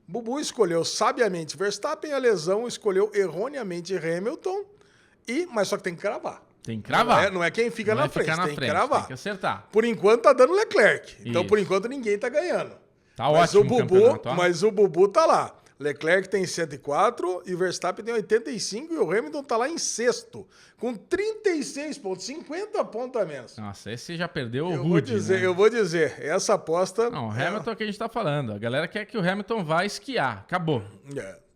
Bubu 0.07 0.39
escolheu 0.39 0.85
sabiamente 0.85 1.57
Verstappen, 1.57 2.13
a 2.13 2.17
lesão 2.17 2.67
escolheu 2.67 3.11
erroneamente 3.13 3.95
Hamilton, 3.95 4.63
e 5.27 5.45
mas 5.47 5.67
só 5.67 5.77
que 5.77 5.83
tem 5.83 5.95
que 5.95 6.01
cravar. 6.01 6.41
Tem 6.63 6.79
que 6.79 6.87
cravar. 6.87 7.17
Não 7.17 7.23
é, 7.23 7.31
não 7.31 7.43
é 7.43 7.51
quem 7.51 7.69
fica 7.69 7.93
não 7.93 8.01
na 8.01 8.07
é 8.07 8.09
frente, 8.09 8.27
na 8.27 8.35
tem 8.35 8.55
frente, 8.55 8.59
que 8.59 8.65
cravar. 8.69 8.99
Tem 8.99 9.07
que 9.07 9.13
acertar. 9.13 9.67
Por 9.71 9.83
enquanto 9.85 10.23
tá 10.23 10.33
dando 10.33 10.53
Leclerc. 10.53 11.17
Então, 11.25 11.41
Isso. 11.41 11.49
por 11.49 11.59
enquanto, 11.59 11.87
ninguém 11.87 12.17
tá 12.17 12.29
ganhando. 12.29 12.71
Tá 13.15 13.31
mas 13.31 13.55
ótimo 13.55 13.75
o 13.81 13.85
Bubu. 13.85 14.21
Mas 14.35 14.63
o 14.63 14.71
Bubu 14.71 15.07
tá 15.07 15.25
lá. 15.25 15.55
Leclerc 15.79 16.27
tem 16.27 16.45
104 16.45 17.43
e 17.45 17.55
Verstappen 17.55 18.03
tem 18.03 18.13
85 18.13 18.93
e 18.93 18.97
o 18.97 19.11
Hamilton 19.11 19.43
tá 19.43 19.57
lá 19.57 19.69
em 19.69 19.77
sexto, 19.77 20.47
com 20.77 20.95
36 20.95 21.97
pontos, 21.99 22.25
50 22.25 22.83
pontos 22.85 23.21
a 23.21 23.25
menos. 23.25 23.57
Nossa, 23.57 23.91
esse 23.91 24.17
já 24.17 24.27
perdeu 24.27 24.67
o 24.67 24.73
Eu 24.73 24.83
vou 24.83 24.99
dizer, 25.01 25.39
né? 25.39 25.45
eu 25.45 25.53
vou 25.53 25.69
dizer, 25.69 26.15
essa 26.19 26.55
aposta 26.55 27.09
Não, 27.09 27.29
o 27.29 27.35
é- 27.35 27.47
Hamilton 27.47 27.69
é 27.69 27.73
o 27.73 27.77
que 27.77 27.83
a 27.83 27.85
gente 27.85 27.99
tá 27.99 28.09
falando. 28.09 28.53
A 28.53 28.57
galera 28.57 28.87
quer 28.87 29.05
que 29.05 29.17
o 29.17 29.21
Hamilton 29.21 29.63
vá 29.63 29.85
esquiar. 29.85 30.39
Acabou. 30.39 30.83
É. 31.15 31.47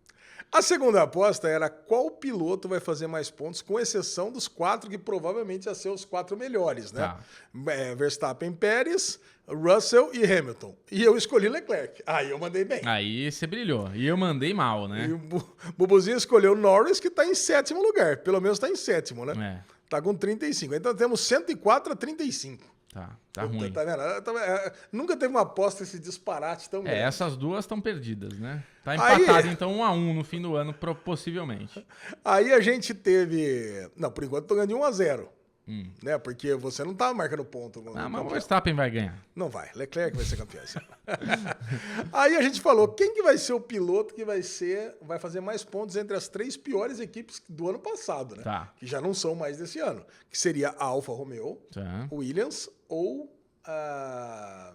A 0.54 0.62
segunda 0.62 1.02
aposta 1.02 1.48
era 1.48 1.70
qual 1.70 2.12
piloto 2.12 2.68
vai 2.68 2.82
fazer 2.82 3.08
mais 3.08 3.32
pontos, 3.32 3.62
com 3.62 3.80
exceção 3.80 4.30
dos 4.30 4.50
quatro 4.50 4.90
que 4.90 4.98
provavelmente 4.98 5.66
iam 5.66 5.74
ser 5.74 5.88
os 5.88 6.04
quatro 6.04 6.36
melhores, 6.36 6.92
né? 6.92 7.16
É, 7.68 7.96
Verstappen, 7.96 8.52
Pérez, 8.52 9.18
Russell 9.48 10.12
e 10.14 10.24
Hamilton. 10.24 10.76
E 10.92 11.04
eu 11.04 11.18
escolhi 11.18 11.50
Leclerc. 11.50 12.02
Aí 12.06 12.30
eu 12.30 12.40
mandei 12.40 12.64
bem. 12.64 12.82
Aí 12.86 13.30
você 13.32 13.46
brilhou. 13.46 13.90
E 13.94 14.06
eu 14.08 14.16
mandei 14.16 14.54
mal, 14.54 14.88
né? 14.88 15.08
E 15.10 15.14
o 15.14 15.18
Bu- 15.18 15.56
Bubuzinho 15.78 16.18
escolheu 16.18 16.56
Norris, 16.56 17.00
que 17.00 17.08
está 17.10 17.26
em 17.26 17.36
sétimo 17.36 17.82
lugar. 17.82 18.18
Pelo 18.18 18.40
menos 18.40 18.58
está 18.58 18.70
em 18.70 18.76
sétimo, 18.76 19.26
né? 19.26 19.62
É, 19.68 19.72
Tá 19.90 20.02
com 20.02 20.14
35. 20.16 20.74
Então 20.74 20.96
temos 20.96 21.20
104 21.22 21.92
a 21.92 21.96
35. 21.96 22.64
tá. 22.94 23.18
Tá 23.34 23.44
ruim. 23.44 23.72
Tá 23.72 23.84
vendo? 23.86 24.22
Tá- 24.22 24.34
é, 24.46 24.74
Nunca 24.92 25.16
teve 25.18 25.32
uma 25.32 25.42
aposta 25.42 25.84
esse 25.84 25.98
disparate 26.00 26.70
tão 26.70 26.82
É, 26.82 26.84
grande. 26.84 27.00
essas 27.00 27.36
duas 27.38 27.64
estão 27.66 27.80
perdidas, 27.82 28.38
né? 28.40 28.64
Tá 28.84 28.92
Aí- 28.92 29.22
empatado, 29.24 29.48
então, 29.48 29.72
um 29.74 29.84
a 29.84 29.92
um 29.92 30.14
no 30.14 30.24
fim 30.24 30.42
do 30.42 30.56
ano, 30.56 30.74
possivelmente. 31.06 31.86
Aí 32.24 32.52
a 32.54 32.60
gente 32.60 32.94
teve. 32.94 33.90
Não, 33.98 34.12
por 34.12 34.24
enquanto 34.24 34.46
tô 34.48 34.56
ganhando 34.56 34.70
de 34.70 34.76
1 34.76 34.84
a 34.84 34.92
0 34.92 35.30
Hum. 35.72 35.86
Né? 36.04 36.18
Porque 36.18 36.54
você 36.56 36.84
não 36.84 36.94
tá 36.94 37.14
marcando 37.14 37.46
ponto. 37.46 37.82
no 37.82 37.98
Ah, 37.98 38.10
mas 38.10 38.26
o. 38.26 38.30
Verstappen 38.30 38.74
vai 38.74 38.92
ganhar. 38.92 39.18
Não 39.34 39.48
vai. 39.48 39.70
Leclerc 39.74 40.18
vai 40.18 40.26
ser 40.26 40.36
campeão. 40.36 40.62
Aí 42.12 42.36
a 42.36 42.42
gente 42.42 42.60
falou, 42.60 42.90
quem 42.90 43.14
que 43.14 43.24
vai 43.24 43.38
ser 43.38 43.54
o 43.54 43.60
piloto 43.62 44.14
que 44.14 44.26
vai 44.26 44.42
ser, 44.44 44.96
vai 45.02 45.18
fazer 45.18 45.40
mais 45.40 45.64
pontos 45.64 45.96
entre 45.96 46.16
as 46.18 46.28
três 46.28 46.58
piores 46.58 47.00
equipes 47.00 47.42
do 47.48 47.70
ano 47.70 47.80
passado, 47.80 48.36
né? 48.36 48.44
Tá. 48.44 48.74
Que 48.78 48.86
já 48.86 49.00
não 49.00 49.14
são 49.14 49.34
mais 49.34 49.58
desse 49.58 49.80
ano. 49.80 50.06
Que 50.30 50.38
seria 50.38 50.70
a 50.78 50.84
Alfa 50.84 51.14
Romeo, 51.14 51.58
Tá. 51.72 52.08
Williams 52.12 52.70
ou 52.90 53.34
a 53.64 54.74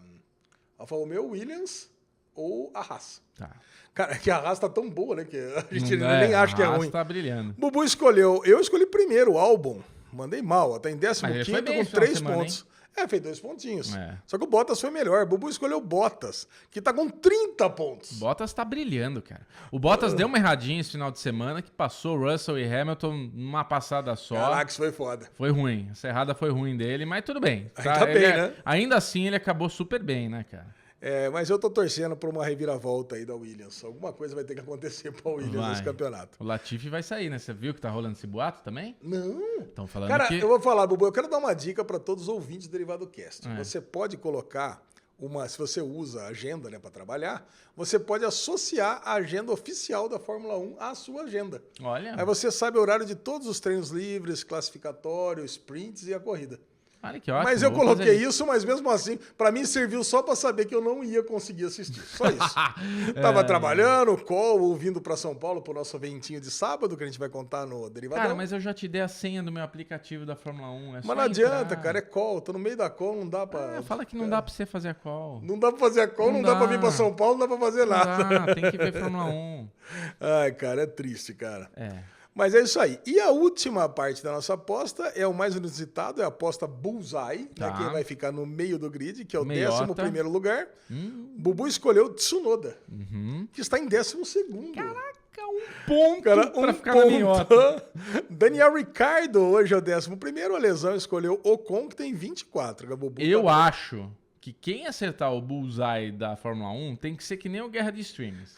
Alfa 0.79 0.95
Romeo, 0.95 1.27
Williams 1.31 1.91
ou 2.35 2.71
a 2.75 2.81
Haas. 2.81 3.21
Tá. 3.37 3.51
Cara, 3.95 4.19
que 4.19 4.31
a 4.31 4.37
Haas 4.37 4.59
tá 4.59 4.69
tão 4.69 4.89
boa, 4.91 5.17
né? 5.17 5.25
Que 5.25 5.37
a 5.39 5.75
gente 5.75 5.97
Não 5.97 6.07
nem 6.07 6.33
é, 6.33 6.35
acha 6.35 6.55
que 6.55 6.63
é 6.63 6.67
ruim. 6.67 6.91
tá 6.91 7.03
brilhando. 7.05 7.55
Bubu 7.59 7.83
escolheu. 7.85 8.43
Eu 8.45 8.61
escolhi 8.61 8.87
primeiro 8.87 9.33
o 9.33 9.39
álbum. 9.39 9.83
Mandei 10.13 10.43
mal, 10.43 10.79
tá 10.79 10.91
em 10.91 10.97
Mas 10.97 11.23
ele 11.25 11.45
15 11.45 11.51
foi 11.51 11.63
bem 11.63 11.75
com 11.75 11.81
esse 11.81 11.91
final 11.91 12.01
de 12.01 12.07
3 12.07 12.19
semana, 12.19 12.37
pontos. 12.39 12.67
É, 12.97 13.07
fez 13.07 13.21
dois 13.21 13.39
pontinhos. 13.39 13.95
É. 13.95 14.17
Só 14.27 14.39
que 14.39 14.45
o 14.45 14.47
Bottas 14.47 14.81
foi 14.81 14.91
melhor. 14.91 15.27
Bubu 15.27 15.51
escolheu 15.51 15.79
Bottas, 15.83 16.49
que 16.71 16.81
tá 16.81 16.95
com 16.95 17.11
30 17.11 17.69
pontos. 17.69 18.19
Bottas 18.19 18.55
tá 18.55 18.65
brilhando, 18.65 19.21
cara. 19.21 19.47
O 19.71 19.79
Bottas 19.79 20.15
deu 20.15 20.27
uma 20.27 20.39
erradinha 20.39 20.81
esse 20.81 20.93
final 20.93 21.11
de 21.11 21.19
semana 21.19 21.61
que 21.61 21.71
passou 21.71 22.19
Russell 22.19 22.59
e 22.59 22.65
Hamilton 22.65 23.31
numa 23.35 23.65
passada 23.65 24.17
só. 24.17 24.37
Caraca, 24.37 24.71
isso 24.71 24.79
foi 24.79 24.93
foda. 24.93 25.29
Foi 25.35 25.51
ruim. 25.51 25.89
Essa 25.93 26.09
errada 26.09 26.35
foi 26.35 26.49
ruim 26.51 26.75
dele, 26.75 27.05
mas 27.05 27.23
tudo 27.23 27.39
bem. 27.39 27.71
Ainda 27.77 28.11
Ele 28.11 28.19
bem, 28.19 28.25
é- 28.25 28.37
né? 28.37 28.55
Ainda 28.65 28.97
assim, 28.97 29.27
ele 29.27 29.37
acabou 29.37 29.69
super 29.69 30.03
bem, 30.03 30.31
né, 30.31 30.43
cara? 30.51 30.75
É, 31.01 31.29
mas 31.29 31.51
eu 31.51 31.59
tô 31.59 31.69
torcendo 31.69 32.17
por 32.17 32.31
uma 32.31 32.45
reviravolta 32.45 33.17
aí 33.17 33.25
da 33.25 33.35
Williams. 33.35 33.85
Alguma 33.85 34.13
coisa 34.13 34.35
vai 34.35 34.45
ter 34.45 34.55
que 34.55 34.61
acontecer 34.61 35.13
pra 35.13 35.31
Williams 35.31 35.57
Vai. 35.57 35.71
nesse 35.71 35.83
campeonato. 35.83 36.39
O 36.41 36.45
Latifi 36.45 36.89
vai 36.89 37.03
sair, 37.03 37.29
né? 37.29 37.39
Você 37.39 37.53
viu 37.53 37.75
que 37.75 37.81
tá 37.81 37.91
rolando 37.91 38.17
esse 38.17 38.27
boato 38.27 38.63
também? 38.63 38.97
Não. 39.03 39.61
Estão 39.61 39.87
falando 39.87 40.09
Cara, 40.09 40.27
que... 40.27 40.39
eu 40.39 40.49
vou 40.49 40.61
falar, 40.61 40.87
Bubu, 40.87 41.07
eu 41.07 41.13
quero 41.13 41.29
dar 41.29 41.39
uma 41.39 41.55
dica 41.55 41.85
para 41.85 41.99
todos 41.99 42.25
os 42.25 42.29
ouvintes 42.29 42.67
do 42.67 42.73
Derivado 42.73 43.07
Cast. 43.07 43.47
É. 43.47 43.57
Você 43.57 43.81
pode 43.81 44.17
colocar 44.17 44.83
uma, 45.19 45.49
se 45.49 45.59
você 45.59 45.81
usa 45.81 46.23
a 46.23 46.27
agenda 46.29 46.69
né, 46.69 46.79
para 46.79 46.91
trabalhar, 46.91 47.47
você 47.75 47.99
pode 47.99 48.25
associar 48.25 49.01
a 49.05 49.15
agenda 49.15 49.53
oficial 49.53 50.09
da 50.09 50.19
Fórmula 50.19 50.59
1 50.59 50.77
à 50.79 50.95
sua 50.95 51.23
agenda. 51.23 51.63
Olha, 51.81 52.15
Aí 52.19 52.25
você 52.25 52.51
sabe 52.51 52.79
o 52.79 52.81
horário 52.81 53.07
de 53.07 53.15
todos 53.15 53.47
os 53.47 53.61
treinos 53.61 53.91
livres, 53.91 54.45
classificatórios, 54.45 55.53
sprints 55.53 56.07
e 56.07 56.15
a 56.15 56.21
corrida. 56.21 56.61
Olha 57.09 57.21
que 57.21 57.31
ótimo. 57.31 57.45
mas 57.45 57.63
eu 57.63 57.73
coloquei 57.73 58.15
isso, 58.17 58.47
mas 58.47 58.65
mesmo 58.65 58.91
assim, 58.91 59.19
para 59.37 59.51
mim 59.53 59.65
serviu 59.65 60.03
só 60.05 60.23
para 60.23 60.35
saber 60.37 60.65
que 60.67 60.75
eu 60.75 60.81
não 60.83 61.03
ia 61.05 61.23
conseguir 61.23 61.65
assistir. 61.67 62.01
Só 62.03 62.27
isso. 62.29 62.55
Tava 63.21 63.41
É. 63.41 63.45
trabalhando, 63.45 64.17
call, 64.19 64.61
ouvindo 64.61 65.01
para 65.01 65.17
São 65.17 65.35
Paulo 65.35 65.63
pro 65.63 65.73
nosso 65.75 65.97
eventinho 65.97 66.41
de 66.41 66.51
sábado, 66.51 66.97
que 66.97 67.03
a 67.03 67.07
gente 67.07 67.19
vai 67.19 67.29
contar 67.29 67.67
no 67.67 67.89
Derivadão. 67.91 68.23
Cara, 68.23 68.35
mas 68.35 68.53
eu 68.53 68.61
já 68.61 68.73
te 68.75 68.87
dei 68.89 69.01
a 69.01 69.09
senha 69.09 69.43
do 69.43 69.51
meu 69.53 69.63
aplicativo 69.63 70.27
da 70.27 70.37
Fórmula 70.37 70.69
1. 70.71 70.97
É 70.97 71.01
Mas 71.05 71.17
não 71.17 71.25
adianta, 71.25 71.63
entrar. 71.65 71.77
cara, 71.77 71.99
é 71.99 72.03
call. 72.03 72.41
Tô 72.41 72.53
no 72.53 72.59
meio 72.59 72.77
da 72.77 72.89
call, 72.91 73.17
não 73.17 73.29
dá 73.29 73.47
pra. 73.47 73.79
Ah, 73.79 73.83
fala 73.83 74.05
que 74.05 74.17
não 74.17 74.29
dá 74.29 74.41
pra 74.43 74.53
você 74.53 74.67
fazer 74.67 74.89
a 74.91 74.95
call. 74.95 75.41
Não 75.43 75.59
dá 75.59 75.71
pra 75.71 75.79
fazer 75.81 76.01
a 76.03 76.09
call, 76.09 76.29
não, 76.33 76.35
Não 76.41 76.43
dá. 76.43 76.57
pra 76.57 76.67
dá. 76.67 76.73
vir 76.73 76.81
pra 76.81 76.91
São 76.91 77.13
Paulo, 77.15 77.39
não 77.39 77.47
dá 77.49 77.57
pra 77.57 77.67
fazer 77.67 77.85
Não 77.85 77.97
nada. 77.97 78.25
dá, 78.47 78.55
tem 78.55 78.71
que 78.71 78.77
ver 78.79 78.93
Fórmula 78.93 79.25
1. 79.25 79.69
Ai, 80.21 80.53
cara, 80.53 80.83
é 80.83 80.87
triste, 80.87 81.33
cara. 81.35 81.71
É. 81.77 82.16
Mas 82.37 82.55
é 82.55 82.61
isso 82.61 82.79
aí. 82.79 83.01
E 83.07 83.19
a 83.19 83.31
última 83.31 83.89
parte 83.89 84.23
da 84.23 84.31
nossa 84.31 84.53
aposta 84.53 85.05
é 85.17 85.27
o 85.27 85.33
mais 85.33 85.57
inusitado, 85.57 86.21
é 86.21 86.25
a 86.25 86.29
aposta 86.29 86.67
Bullseye, 86.67 87.47
Tá. 87.47 87.71
né, 87.71 87.77
quem 87.79 87.91
vai 87.91 88.05
ficar 88.05 88.31
no 88.31 88.45
meio 88.45 88.79
do 88.79 88.91
grid, 88.91 89.25
que 89.25 89.35
é 89.35 89.41
o 89.41 89.45
Meiota. 89.45 89.85
11 89.85 89.95
primeiro 89.95 90.29
lugar. 90.29 90.69
Hum, 90.91 91.33
Bubu 91.39 91.67
escolheu 91.67 92.11
Tsunoda, 92.13 92.77
uhum. 92.93 93.49
que 93.51 93.63
está 93.63 93.79
em 93.79 93.87
12 93.89 94.23
segundo. 94.27 94.75
Caraca, 94.75 95.17
um 95.49 95.61
ponto 95.87 96.23
Cara, 96.23 96.47
pra 96.51 96.61
um 96.71 96.75
ficar 96.75 96.95
na 96.95 97.03
ponto. 97.03 97.83
Daniel 98.29 98.75
Ricardo 98.75 99.41
hoje 99.41 99.73
é 99.73 99.79
o 99.79 99.81
11 99.81 100.15
primeiro, 100.17 100.55
a 100.55 100.59
lesão 100.59 100.95
escolheu 100.95 101.41
Ocon, 101.43 101.89
que 101.89 101.97
tem 101.97 102.13
24. 102.13 102.93
A 102.93 102.97
Bubu 102.97 103.21
Eu 103.23 103.45
tá- 103.45 103.67
acho 103.67 104.11
que 104.43 104.53
quem 104.53 104.87
acertar 104.87 105.33
o 105.33 105.41
bullseye 105.41 106.13
da 106.13 106.37
Fórmula 106.37 106.71
1 106.71 106.97
tem 106.97 107.17
que 107.17 107.25
ser 107.25 107.37
que 107.39 107.49
nem 107.49 107.63
o 107.63 107.69
Guerra 107.71 107.91
de 107.91 108.03
Streams. 108.03 108.55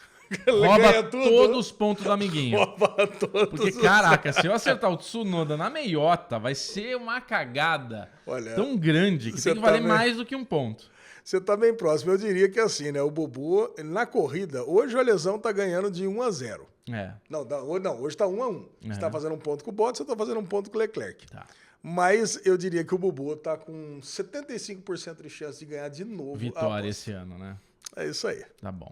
Rouba 0.47 1.03
todos 1.03 1.57
os 1.57 1.71
pontos 1.71 2.03
do 2.03 2.11
amiguinho. 2.11 2.57
Rouba 2.59 3.07
todos 3.07 3.59
Porque, 3.59 3.71
caraca, 3.81 4.31
se 4.31 4.45
eu 4.45 4.53
acertar 4.53 4.91
o 4.91 4.97
Tsunoda 4.97 5.57
na 5.57 5.69
meiota, 5.69 6.37
vai 6.37 6.53
ser 6.55 6.95
uma 6.95 7.19
cagada 7.19 8.09
Olha, 8.27 8.53
tão 8.55 8.77
grande 8.77 9.31
que 9.31 9.39
você 9.41 9.49
tem 9.49 9.61
que 9.61 9.65
valer 9.65 9.81
tá 9.81 9.87
mais 9.87 10.17
do 10.17 10.25
que 10.25 10.35
um 10.35 10.45
ponto. 10.45 10.89
Você 11.23 11.39
tá 11.39 11.55
bem 11.57 11.73
próximo. 11.73 12.11
Eu 12.11 12.17
diria 12.17 12.49
que 12.49 12.59
assim, 12.59 12.91
né? 12.91 13.01
O 13.01 13.11
Bubu, 13.11 13.73
na 13.83 14.05
corrida, 14.05 14.63
hoje 14.63 14.95
o 14.95 15.01
Lesão 15.01 15.37
tá 15.37 15.51
ganhando 15.51 15.91
de 15.91 16.07
1 16.07 16.21
a 16.21 16.31
0. 16.31 16.67
É, 16.91 17.11
Não, 17.29 17.45
não, 17.45 18.01
hoje 18.01 18.17
tá 18.17 18.25
1 18.25 18.43
a 18.43 18.49
1. 18.49 18.69
Você 18.81 18.91
É. 18.93 18.95
tá 18.97 19.11
fazendo 19.11 19.35
um 19.35 19.37
ponto 19.37 19.63
com 19.63 19.69
o 19.69 19.73
Bottas, 19.73 19.99
eu 19.99 20.05
tô 20.07 20.15
fazendo 20.15 20.39
um 20.39 20.45
ponto 20.45 20.71
com 20.71 20.77
o 20.77 20.79
Leclerc. 20.79 21.27
tá. 21.27 21.45
Mas 21.81 22.41
eu 22.45 22.57
diria 22.57 22.83
que 22.83 22.93
o 22.93 22.97
Bubu 22.97 23.35
tá 23.37 23.55
com 23.57 23.99
75% 24.01 25.21
de 25.21 25.29
chance 25.29 25.59
de 25.59 25.65
ganhar 25.65 25.87
de 25.87 26.03
novo. 26.03 26.35
Vitória 26.35 26.89
esse 26.89 27.11
ano, 27.11 27.37
né? 27.37 27.55
É 27.95 28.05
isso 28.05 28.27
aí. 28.27 28.43
Tá 28.61 28.71
bom. 28.71 28.91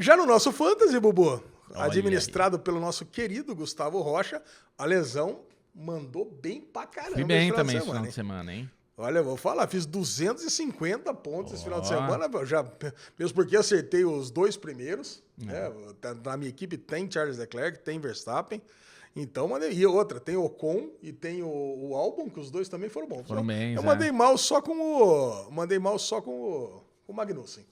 Já 0.00 0.16
no 0.16 0.24
nosso 0.24 0.50
Fantasy, 0.50 0.98
Bubu, 0.98 1.42
Olha 1.74 1.84
administrado 1.84 2.58
pelo 2.58 2.80
nosso 2.80 3.04
querido 3.04 3.54
Gustavo 3.54 4.00
Rocha, 4.00 4.42
a 4.78 4.86
Lesão 4.86 5.40
mandou 5.74 6.24
bem 6.24 6.58
pra 6.58 6.86
caramba. 6.86 7.16
Fui 7.16 7.24
bem 7.24 7.52
também 7.52 7.76
esse 7.76 7.84
semana, 7.84 8.00
final 8.00 8.08
de 8.08 8.14
semana, 8.14 8.54
hein? 8.54 8.70
Olha, 8.96 9.18
eu 9.18 9.24
vou 9.24 9.36
falar, 9.36 9.66
fiz 9.66 9.84
250 9.84 11.12
pontos 11.14 11.52
esse 11.52 11.64
final 11.64 11.82
de 11.82 11.88
semana, 11.88 12.28
já, 12.46 12.64
mesmo 13.18 13.34
porque 13.34 13.56
acertei 13.56 14.04
os 14.06 14.30
dois 14.30 14.56
primeiros. 14.56 15.22
É. 15.42 15.44
né? 15.44 15.72
Tá- 16.00 16.14
Na 16.14 16.36
minha 16.36 16.48
equipe 16.48 16.78
tem 16.78 17.10
Charles 17.10 17.36
Leclerc, 17.36 17.80
tem 17.80 18.00
Verstappen. 18.00 18.60
Então, 19.14 19.48
mandei. 19.48 19.72
E 19.72 19.84
outra, 19.84 20.18
tem 20.18 20.36
o 20.36 20.44
Ocon 20.44 20.88
e 21.02 21.12
tem 21.12 21.42
o, 21.42 21.48
o 21.48 21.94
Albon, 21.94 22.30
que 22.30 22.40
os 22.40 22.50
dois 22.50 22.68
também 22.68 22.88
foram 22.88 23.06
bons. 23.06 23.26
Foram 23.26 23.42
eu, 23.42 23.46
bens, 23.46 23.76
eu 23.76 23.82
é. 23.82 23.84
mandei 23.84 24.10
mal 24.10 24.38
só 24.38 24.62
com 24.62 24.72
o. 24.72 25.50
Mandei 25.50 25.78
mal 25.78 25.98
só 25.98 26.22
com 26.22 26.30
o, 26.30 26.82
o 27.10 27.14
Magnussen. 27.14 27.64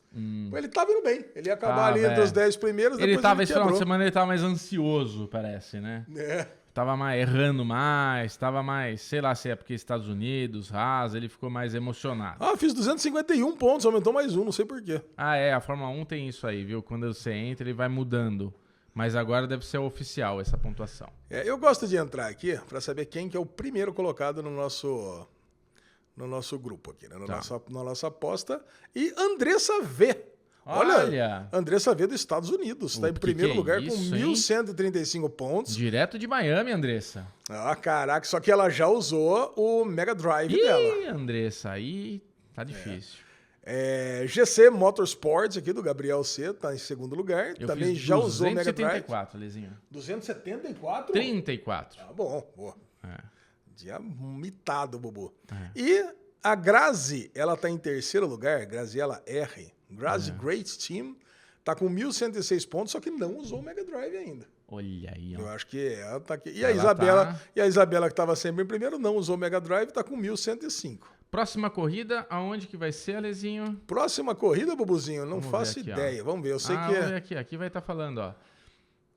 Ele 0.53 0.69
tava 0.69 0.91
indo 0.91 1.03
bem. 1.03 1.25
Ele 1.35 1.49
ia 1.49 1.55
acabar 1.55 1.73
Hum. 1.73 1.77
Tava, 1.77 1.89
ali 1.89 2.05
entre 2.05 2.21
é. 2.21 2.25
os 2.25 2.33
10 2.33 2.57
primeiros. 2.57 2.99
Ele 2.99 3.09
depois 3.09 3.23
tava, 3.23 3.43
esse 3.43 3.53
final 3.53 3.71
de 3.71 3.79
semana, 3.79 4.05
ele 4.05 4.11
tava 4.11 4.27
mais 4.27 4.43
ansioso, 4.43 5.29
parece, 5.29 5.81
né? 5.81 6.05
É. 6.17 6.47
Tava 6.75 6.97
mais 6.97 7.21
errando 7.21 7.65
mais, 7.65 8.37
tava 8.37 8.63
mais, 8.63 9.01
sei 9.01 9.21
lá 9.21 9.35
se 9.35 9.49
é 9.51 9.57
porque 9.57 9.75
Estados 9.75 10.09
Unidos, 10.09 10.73
Haas, 10.73 11.13
ele 11.15 11.29
ficou 11.29 11.51
mais 11.51 11.75
emocionado. 11.75 12.37
Ah, 12.39 12.57
fiz 12.57 12.73
251 12.73 13.57
pontos, 13.57 13.85
aumentou 13.85 14.13
mais 14.13 14.37
um, 14.37 14.45
não 14.45 14.53
sei 14.53 14.65
porquê. 14.65 15.01
Ah, 15.17 15.35
é, 15.35 15.53
a 15.53 15.61
Fórmula 15.61 15.91
1 15.91 16.05
tem 16.05 16.29
isso 16.29 16.47
aí, 16.47 16.65
viu? 16.65 16.81
Quando 16.81 17.13
você 17.13 17.33
entra, 17.33 17.65
ele 17.67 17.73
vai 17.75 17.89
mudando. 17.89 18.55
Mas 18.95 19.15
agora 19.15 19.47
deve 19.47 19.65
ser 19.65 19.79
oficial 19.79 20.41
essa 20.41 20.57
pontuação. 20.57 21.09
É, 21.31 21.49
eu 21.49 21.59
gosto 21.59 21.87
de 21.87 21.97
entrar 21.97 22.27
aqui 22.29 22.59
para 22.69 22.81
saber 22.81 23.07
quem 23.07 23.29
que 23.29 23.37
é 23.37 23.41
o 23.41 23.47
primeiro 23.47 23.93
colocado 23.93 24.43
no 24.43 24.51
nosso 24.51 25.27
no 26.19 26.27
nosso 26.27 26.59
grupo 26.59 26.91
aqui, 26.91 27.09
né? 27.09 27.17
na, 27.17 27.27
Tá. 27.27 27.37
nossa, 27.37 27.63
na 27.71 27.85
nossa 27.85 28.07
aposta. 28.09 28.61
E 28.95 29.15
Andressa 29.17 29.81
V. 29.83 30.25
Olha, 30.67 30.99
Olha! 30.99 31.49
Andressa 31.51 31.95
V 31.95 32.07
dos 32.09 32.17
Estados 32.21 32.51
Unidos. 32.51 32.95
Está 32.97 33.09
em 33.09 33.15
primeiro 33.15 33.53
que 33.53 33.57
é 33.57 33.59
lugar 33.59 33.83
isso, 33.83 34.11
com 34.11 34.17
hein? 34.17 34.33
1.135 34.35 35.31
pontos. 35.31 35.75
Direto 35.75 36.19
de 36.19 36.27
Miami, 36.27 36.73
Andressa. 36.73 37.27
Ah, 37.49 37.75
caraca, 37.75 38.27
só 38.27 38.39
que 38.39 38.51
ela 38.51 38.69
já 38.69 38.87
usou 38.87 39.55
o 39.57 39.85
Mega 39.87 40.15
Drive 40.15 40.51
dela. 40.55 40.81
Ih, 41.05 41.07
Andressa, 41.07 41.71
aí 41.71 42.23
tá 42.53 42.65
difícil. 42.65 43.21
É, 43.63 44.25
GC 44.27 44.69
Motorsports 44.71 45.57
aqui 45.57 45.73
do 45.73 45.83
Gabriel 45.83 46.23
C, 46.25 46.53
tá 46.53 46.75
em 46.75 46.79
segundo 46.79 47.15
lugar. 47.15 47.55
Eu 47.59 47.67
Também 47.67 47.95
já 47.95 48.17
usou 48.19 48.49
o 48.49 48.51
Mega 48.51 48.73
Drive. 48.73 49.03
274, 49.05 49.39
Lezinho. 49.39 49.77
274? 49.91 51.13
34. 51.13 52.01
Ah, 52.03 52.13
bom, 52.13 52.47
boa. 52.57 52.75
É. 53.05 53.38
Dia 53.79 53.97
mitado, 54.01 54.99
Bubu. 54.99 55.33
É. 55.53 55.71
E 55.81 56.05
a 56.43 56.57
Grazi, 56.57 57.31
ela 57.33 57.57
tá 57.57 57.71
em 57.71 57.79
terceiro 57.79 58.27
lugar, 58.27 58.67
Graziela 58.67 59.23
R. 59.25 59.73
Grazi 59.89 60.33
é. 60.33 60.35
Great 60.35 60.79
Team, 60.79 61.17
tá 61.63 61.77
com 61.77 61.89
1.106 61.89 62.69
pontos, 62.69 62.91
só 62.91 62.99
que 62.99 63.09
não 63.09 63.37
usou 63.37 63.61
o 63.61 63.63
Mega 63.63 63.85
Drive 63.85 64.17
ainda. 64.17 64.47
Olha 64.67 65.13
aí, 65.15 65.37
ó. 65.37 65.43
Eu 65.43 65.49
acho 65.51 65.69
que 65.69 65.95
ela 65.95 66.19
tá 66.19 66.35
aqui. 66.35 66.51
E 66.51 66.65
ela 66.65 66.73
a 66.73 66.77
Isabela, 66.77 67.27
tá... 67.27 67.41
e 67.55 67.61
a 67.61 67.67
Isabela 67.69 68.07
que 68.09 68.15
estava 68.15 68.35
sempre 68.35 68.65
em 68.65 68.67
primeiro, 68.67 68.99
não 68.99 69.17
usou 69.17 69.37
o 69.37 69.39
Mega 69.39 69.61
Drive, 69.61 69.93
tá 69.93 70.03
com 70.03 70.21
1.105. 70.21 70.99
Próxima 71.31 71.71
corrida, 71.71 72.27
aonde 72.29 72.67
que 72.67 72.77
vai 72.77 72.91
ser, 72.91 73.15
Alezinho? 73.15 73.81
Próxima 73.87 74.35
corrida, 74.35 74.75
Bubuzinho, 74.75 75.25
não 75.25 75.39
Vamos 75.39 75.51
faço 75.51 75.79
aqui, 75.79 75.91
ideia. 75.91 76.21
Ó. 76.21 76.25
Vamos 76.25 76.43
ver, 76.43 76.53
eu 76.53 76.59
sei 76.59 76.75
ah, 76.75 76.89
que 76.89 76.95
é. 76.95 77.17
Aqui, 77.17 77.37
aqui 77.37 77.57
vai 77.57 77.69
estar 77.69 77.81
tá 77.81 77.87
falando, 77.87 78.19
ó. 78.19 78.35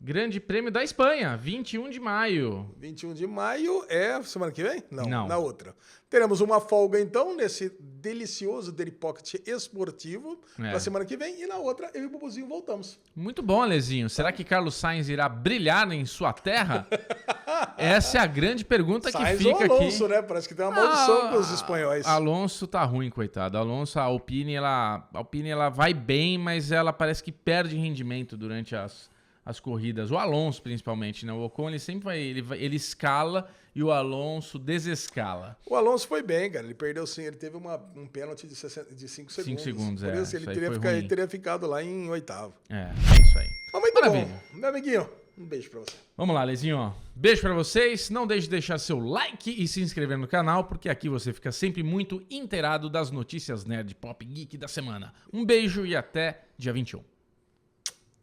Grande 0.04 0.40
Prêmio 0.40 0.72
da 0.72 0.84
Espanha, 0.84 1.38
21 1.38 1.88
de 1.88 2.00
maio. 2.00 2.74
21 2.80 3.14
de 3.14 3.28
maio 3.28 3.86
é 3.88 4.20
semana 4.24 4.52
que 4.52 4.64
vem? 4.64 4.84
Não, 4.90 5.04
Não. 5.04 5.28
na 5.28 5.38
outra. 5.38 5.76
Teremos 6.10 6.42
uma 6.42 6.60
folga, 6.60 7.00
então, 7.00 7.36
nesse 7.36 7.72
delicioso 7.80 8.72
Daily 8.72 8.92
Pocket 8.92 9.36
esportivo 9.48 10.42
é. 10.58 10.80
semana 10.80 11.06
que 11.06 11.16
vem. 11.16 11.44
E 11.44 11.46
na 11.46 11.58
outra, 11.58 11.92
eu 11.94 12.02
e 12.02 12.06
o 12.08 12.10
Bubuzinho 12.10 12.48
voltamos. 12.48 13.00
Muito 13.16 13.44
bom, 13.44 13.62
Alezinho. 13.62 14.10
Será 14.10 14.32
que 14.32 14.44
Carlos 14.44 14.74
Sainz 14.74 15.08
irá 15.08 15.30
brilhar 15.30 15.90
em 15.92 16.04
sua 16.04 16.34
terra? 16.34 16.88
Essa 17.78 18.18
é 18.18 18.22
a 18.22 18.26
grande 18.26 18.66
pergunta 18.66 19.12
Sainz 19.12 19.38
que 19.38 19.44
fica 19.44 19.72
ou 19.72 19.82
Alonso, 19.82 20.06
aqui. 20.06 20.14
né? 20.16 20.22
Parece 20.24 20.50
que 20.50 20.56
tem 20.56 20.66
uma 20.66 20.74
maldição 20.74 21.28
ah, 21.28 21.30
com 21.30 21.38
os 21.38 21.52
espanhóis. 21.52 22.08
Alonso 22.08 22.66
tá 22.66 22.84
ruim, 22.84 23.12
coitado. 23.12 23.56
Alonso, 23.56 24.00
a 24.00 24.04
Alpine, 24.04 24.56
ela, 24.56 25.08
a 25.14 25.18
Alpine, 25.20 25.50
ela 25.50 25.70
vai 25.70 25.94
bem, 25.94 26.40
mas 26.40 26.72
ela 26.72 26.92
parece 26.92 27.24
que 27.24 27.32
perde 27.32 27.78
rendimento 27.78 28.36
durante 28.36 28.76
as 28.76 29.11
as 29.45 29.60
corridas. 29.60 30.12
O 30.12 30.17
Alonso, 30.17 30.62
principalmente, 30.62 31.25
né? 31.25 31.34
O 31.34 31.41
Ocon, 31.43 31.69
ele 31.69 31.80
sempre 31.80 32.06
vai 32.06 32.19
ele, 32.19 32.41
vai, 32.41 32.60
ele 32.60 32.75
escala 32.75 33.49
e 33.73 33.82
o 33.82 33.91
Alonso 33.91 34.60
desescala. 34.60 35.58
O 35.65 35.75
Alonso 35.75 36.08
foi 36.08 36.21
bem, 36.21 36.51
cara. 36.51 36.65
Ele 36.65 36.73
perdeu 36.73 37.08
sim, 37.08 37.23
ele 37.23 37.38
teve 37.38 37.56
uma, 37.58 37.77
um 37.95 38.06
pênalti 38.06 38.47
de 38.47 38.56
5 38.56 38.93
de 38.93 39.08
segundos. 39.08 39.43
5 39.43 39.60
segundos, 39.60 40.04
Por 40.04 40.13
é. 40.13 40.21
Isso, 40.21 40.36
ele, 40.36 40.45
teria 40.45 40.71
ficado, 40.71 40.95
ele 40.95 41.08
teria 41.08 41.27
ficado 41.27 41.67
lá 41.67 41.84
em 41.84 42.10
oitavo. 42.10 42.54
É, 42.69 42.91
é 42.91 43.21
isso 43.21 43.38
aí. 43.38 43.47
Ah, 43.73 43.80
muito 43.80 43.93
Maravilha. 43.93 44.25
bom. 44.25 44.60
Meu 44.60 44.69
amiguinho, 44.69 45.10
um 45.38 45.45
beijo 45.45 45.69
pra 45.69 45.80
você. 45.80 45.95
Vamos 46.17 46.36
lá, 46.36 46.43
Lezinho. 46.43 46.93
Beijo 47.15 47.41
para 47.41 47.54
vocês. 47.54 48.10
Não 48.10 48.27
deixe 48.27 48.43
de 48.43 48.51
deixar 48.51 48.77
seu 48.77 48.99
like 48.99 49.49
e 49.49 49.67
se 49.67 49.82
inscrever 49.82 50.17
no 50.17 50.27
canal, 50.27 50.65
porque 50.65 50.89
aqui 50.89 51.08
você 51.08 51.32
fica 51.32 51.51
sempre 51.51 51.82
muito 51.82 52.21
inteirado 52.30 52.89
das 52.89 53.10
notícias 53.10 53.63
nerd 53.65 53.95
pop 53.95 54.23
geek 54.23 54.58
da 54.58 54.67
semana. 54.67 55.13
Um 55.32 55.45
beijo 55.45 55.86
e 55.86 55.95
até 55.95 56.43
dia 56.58 56.73
21. 56.73 57.01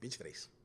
23. 0.01 0.58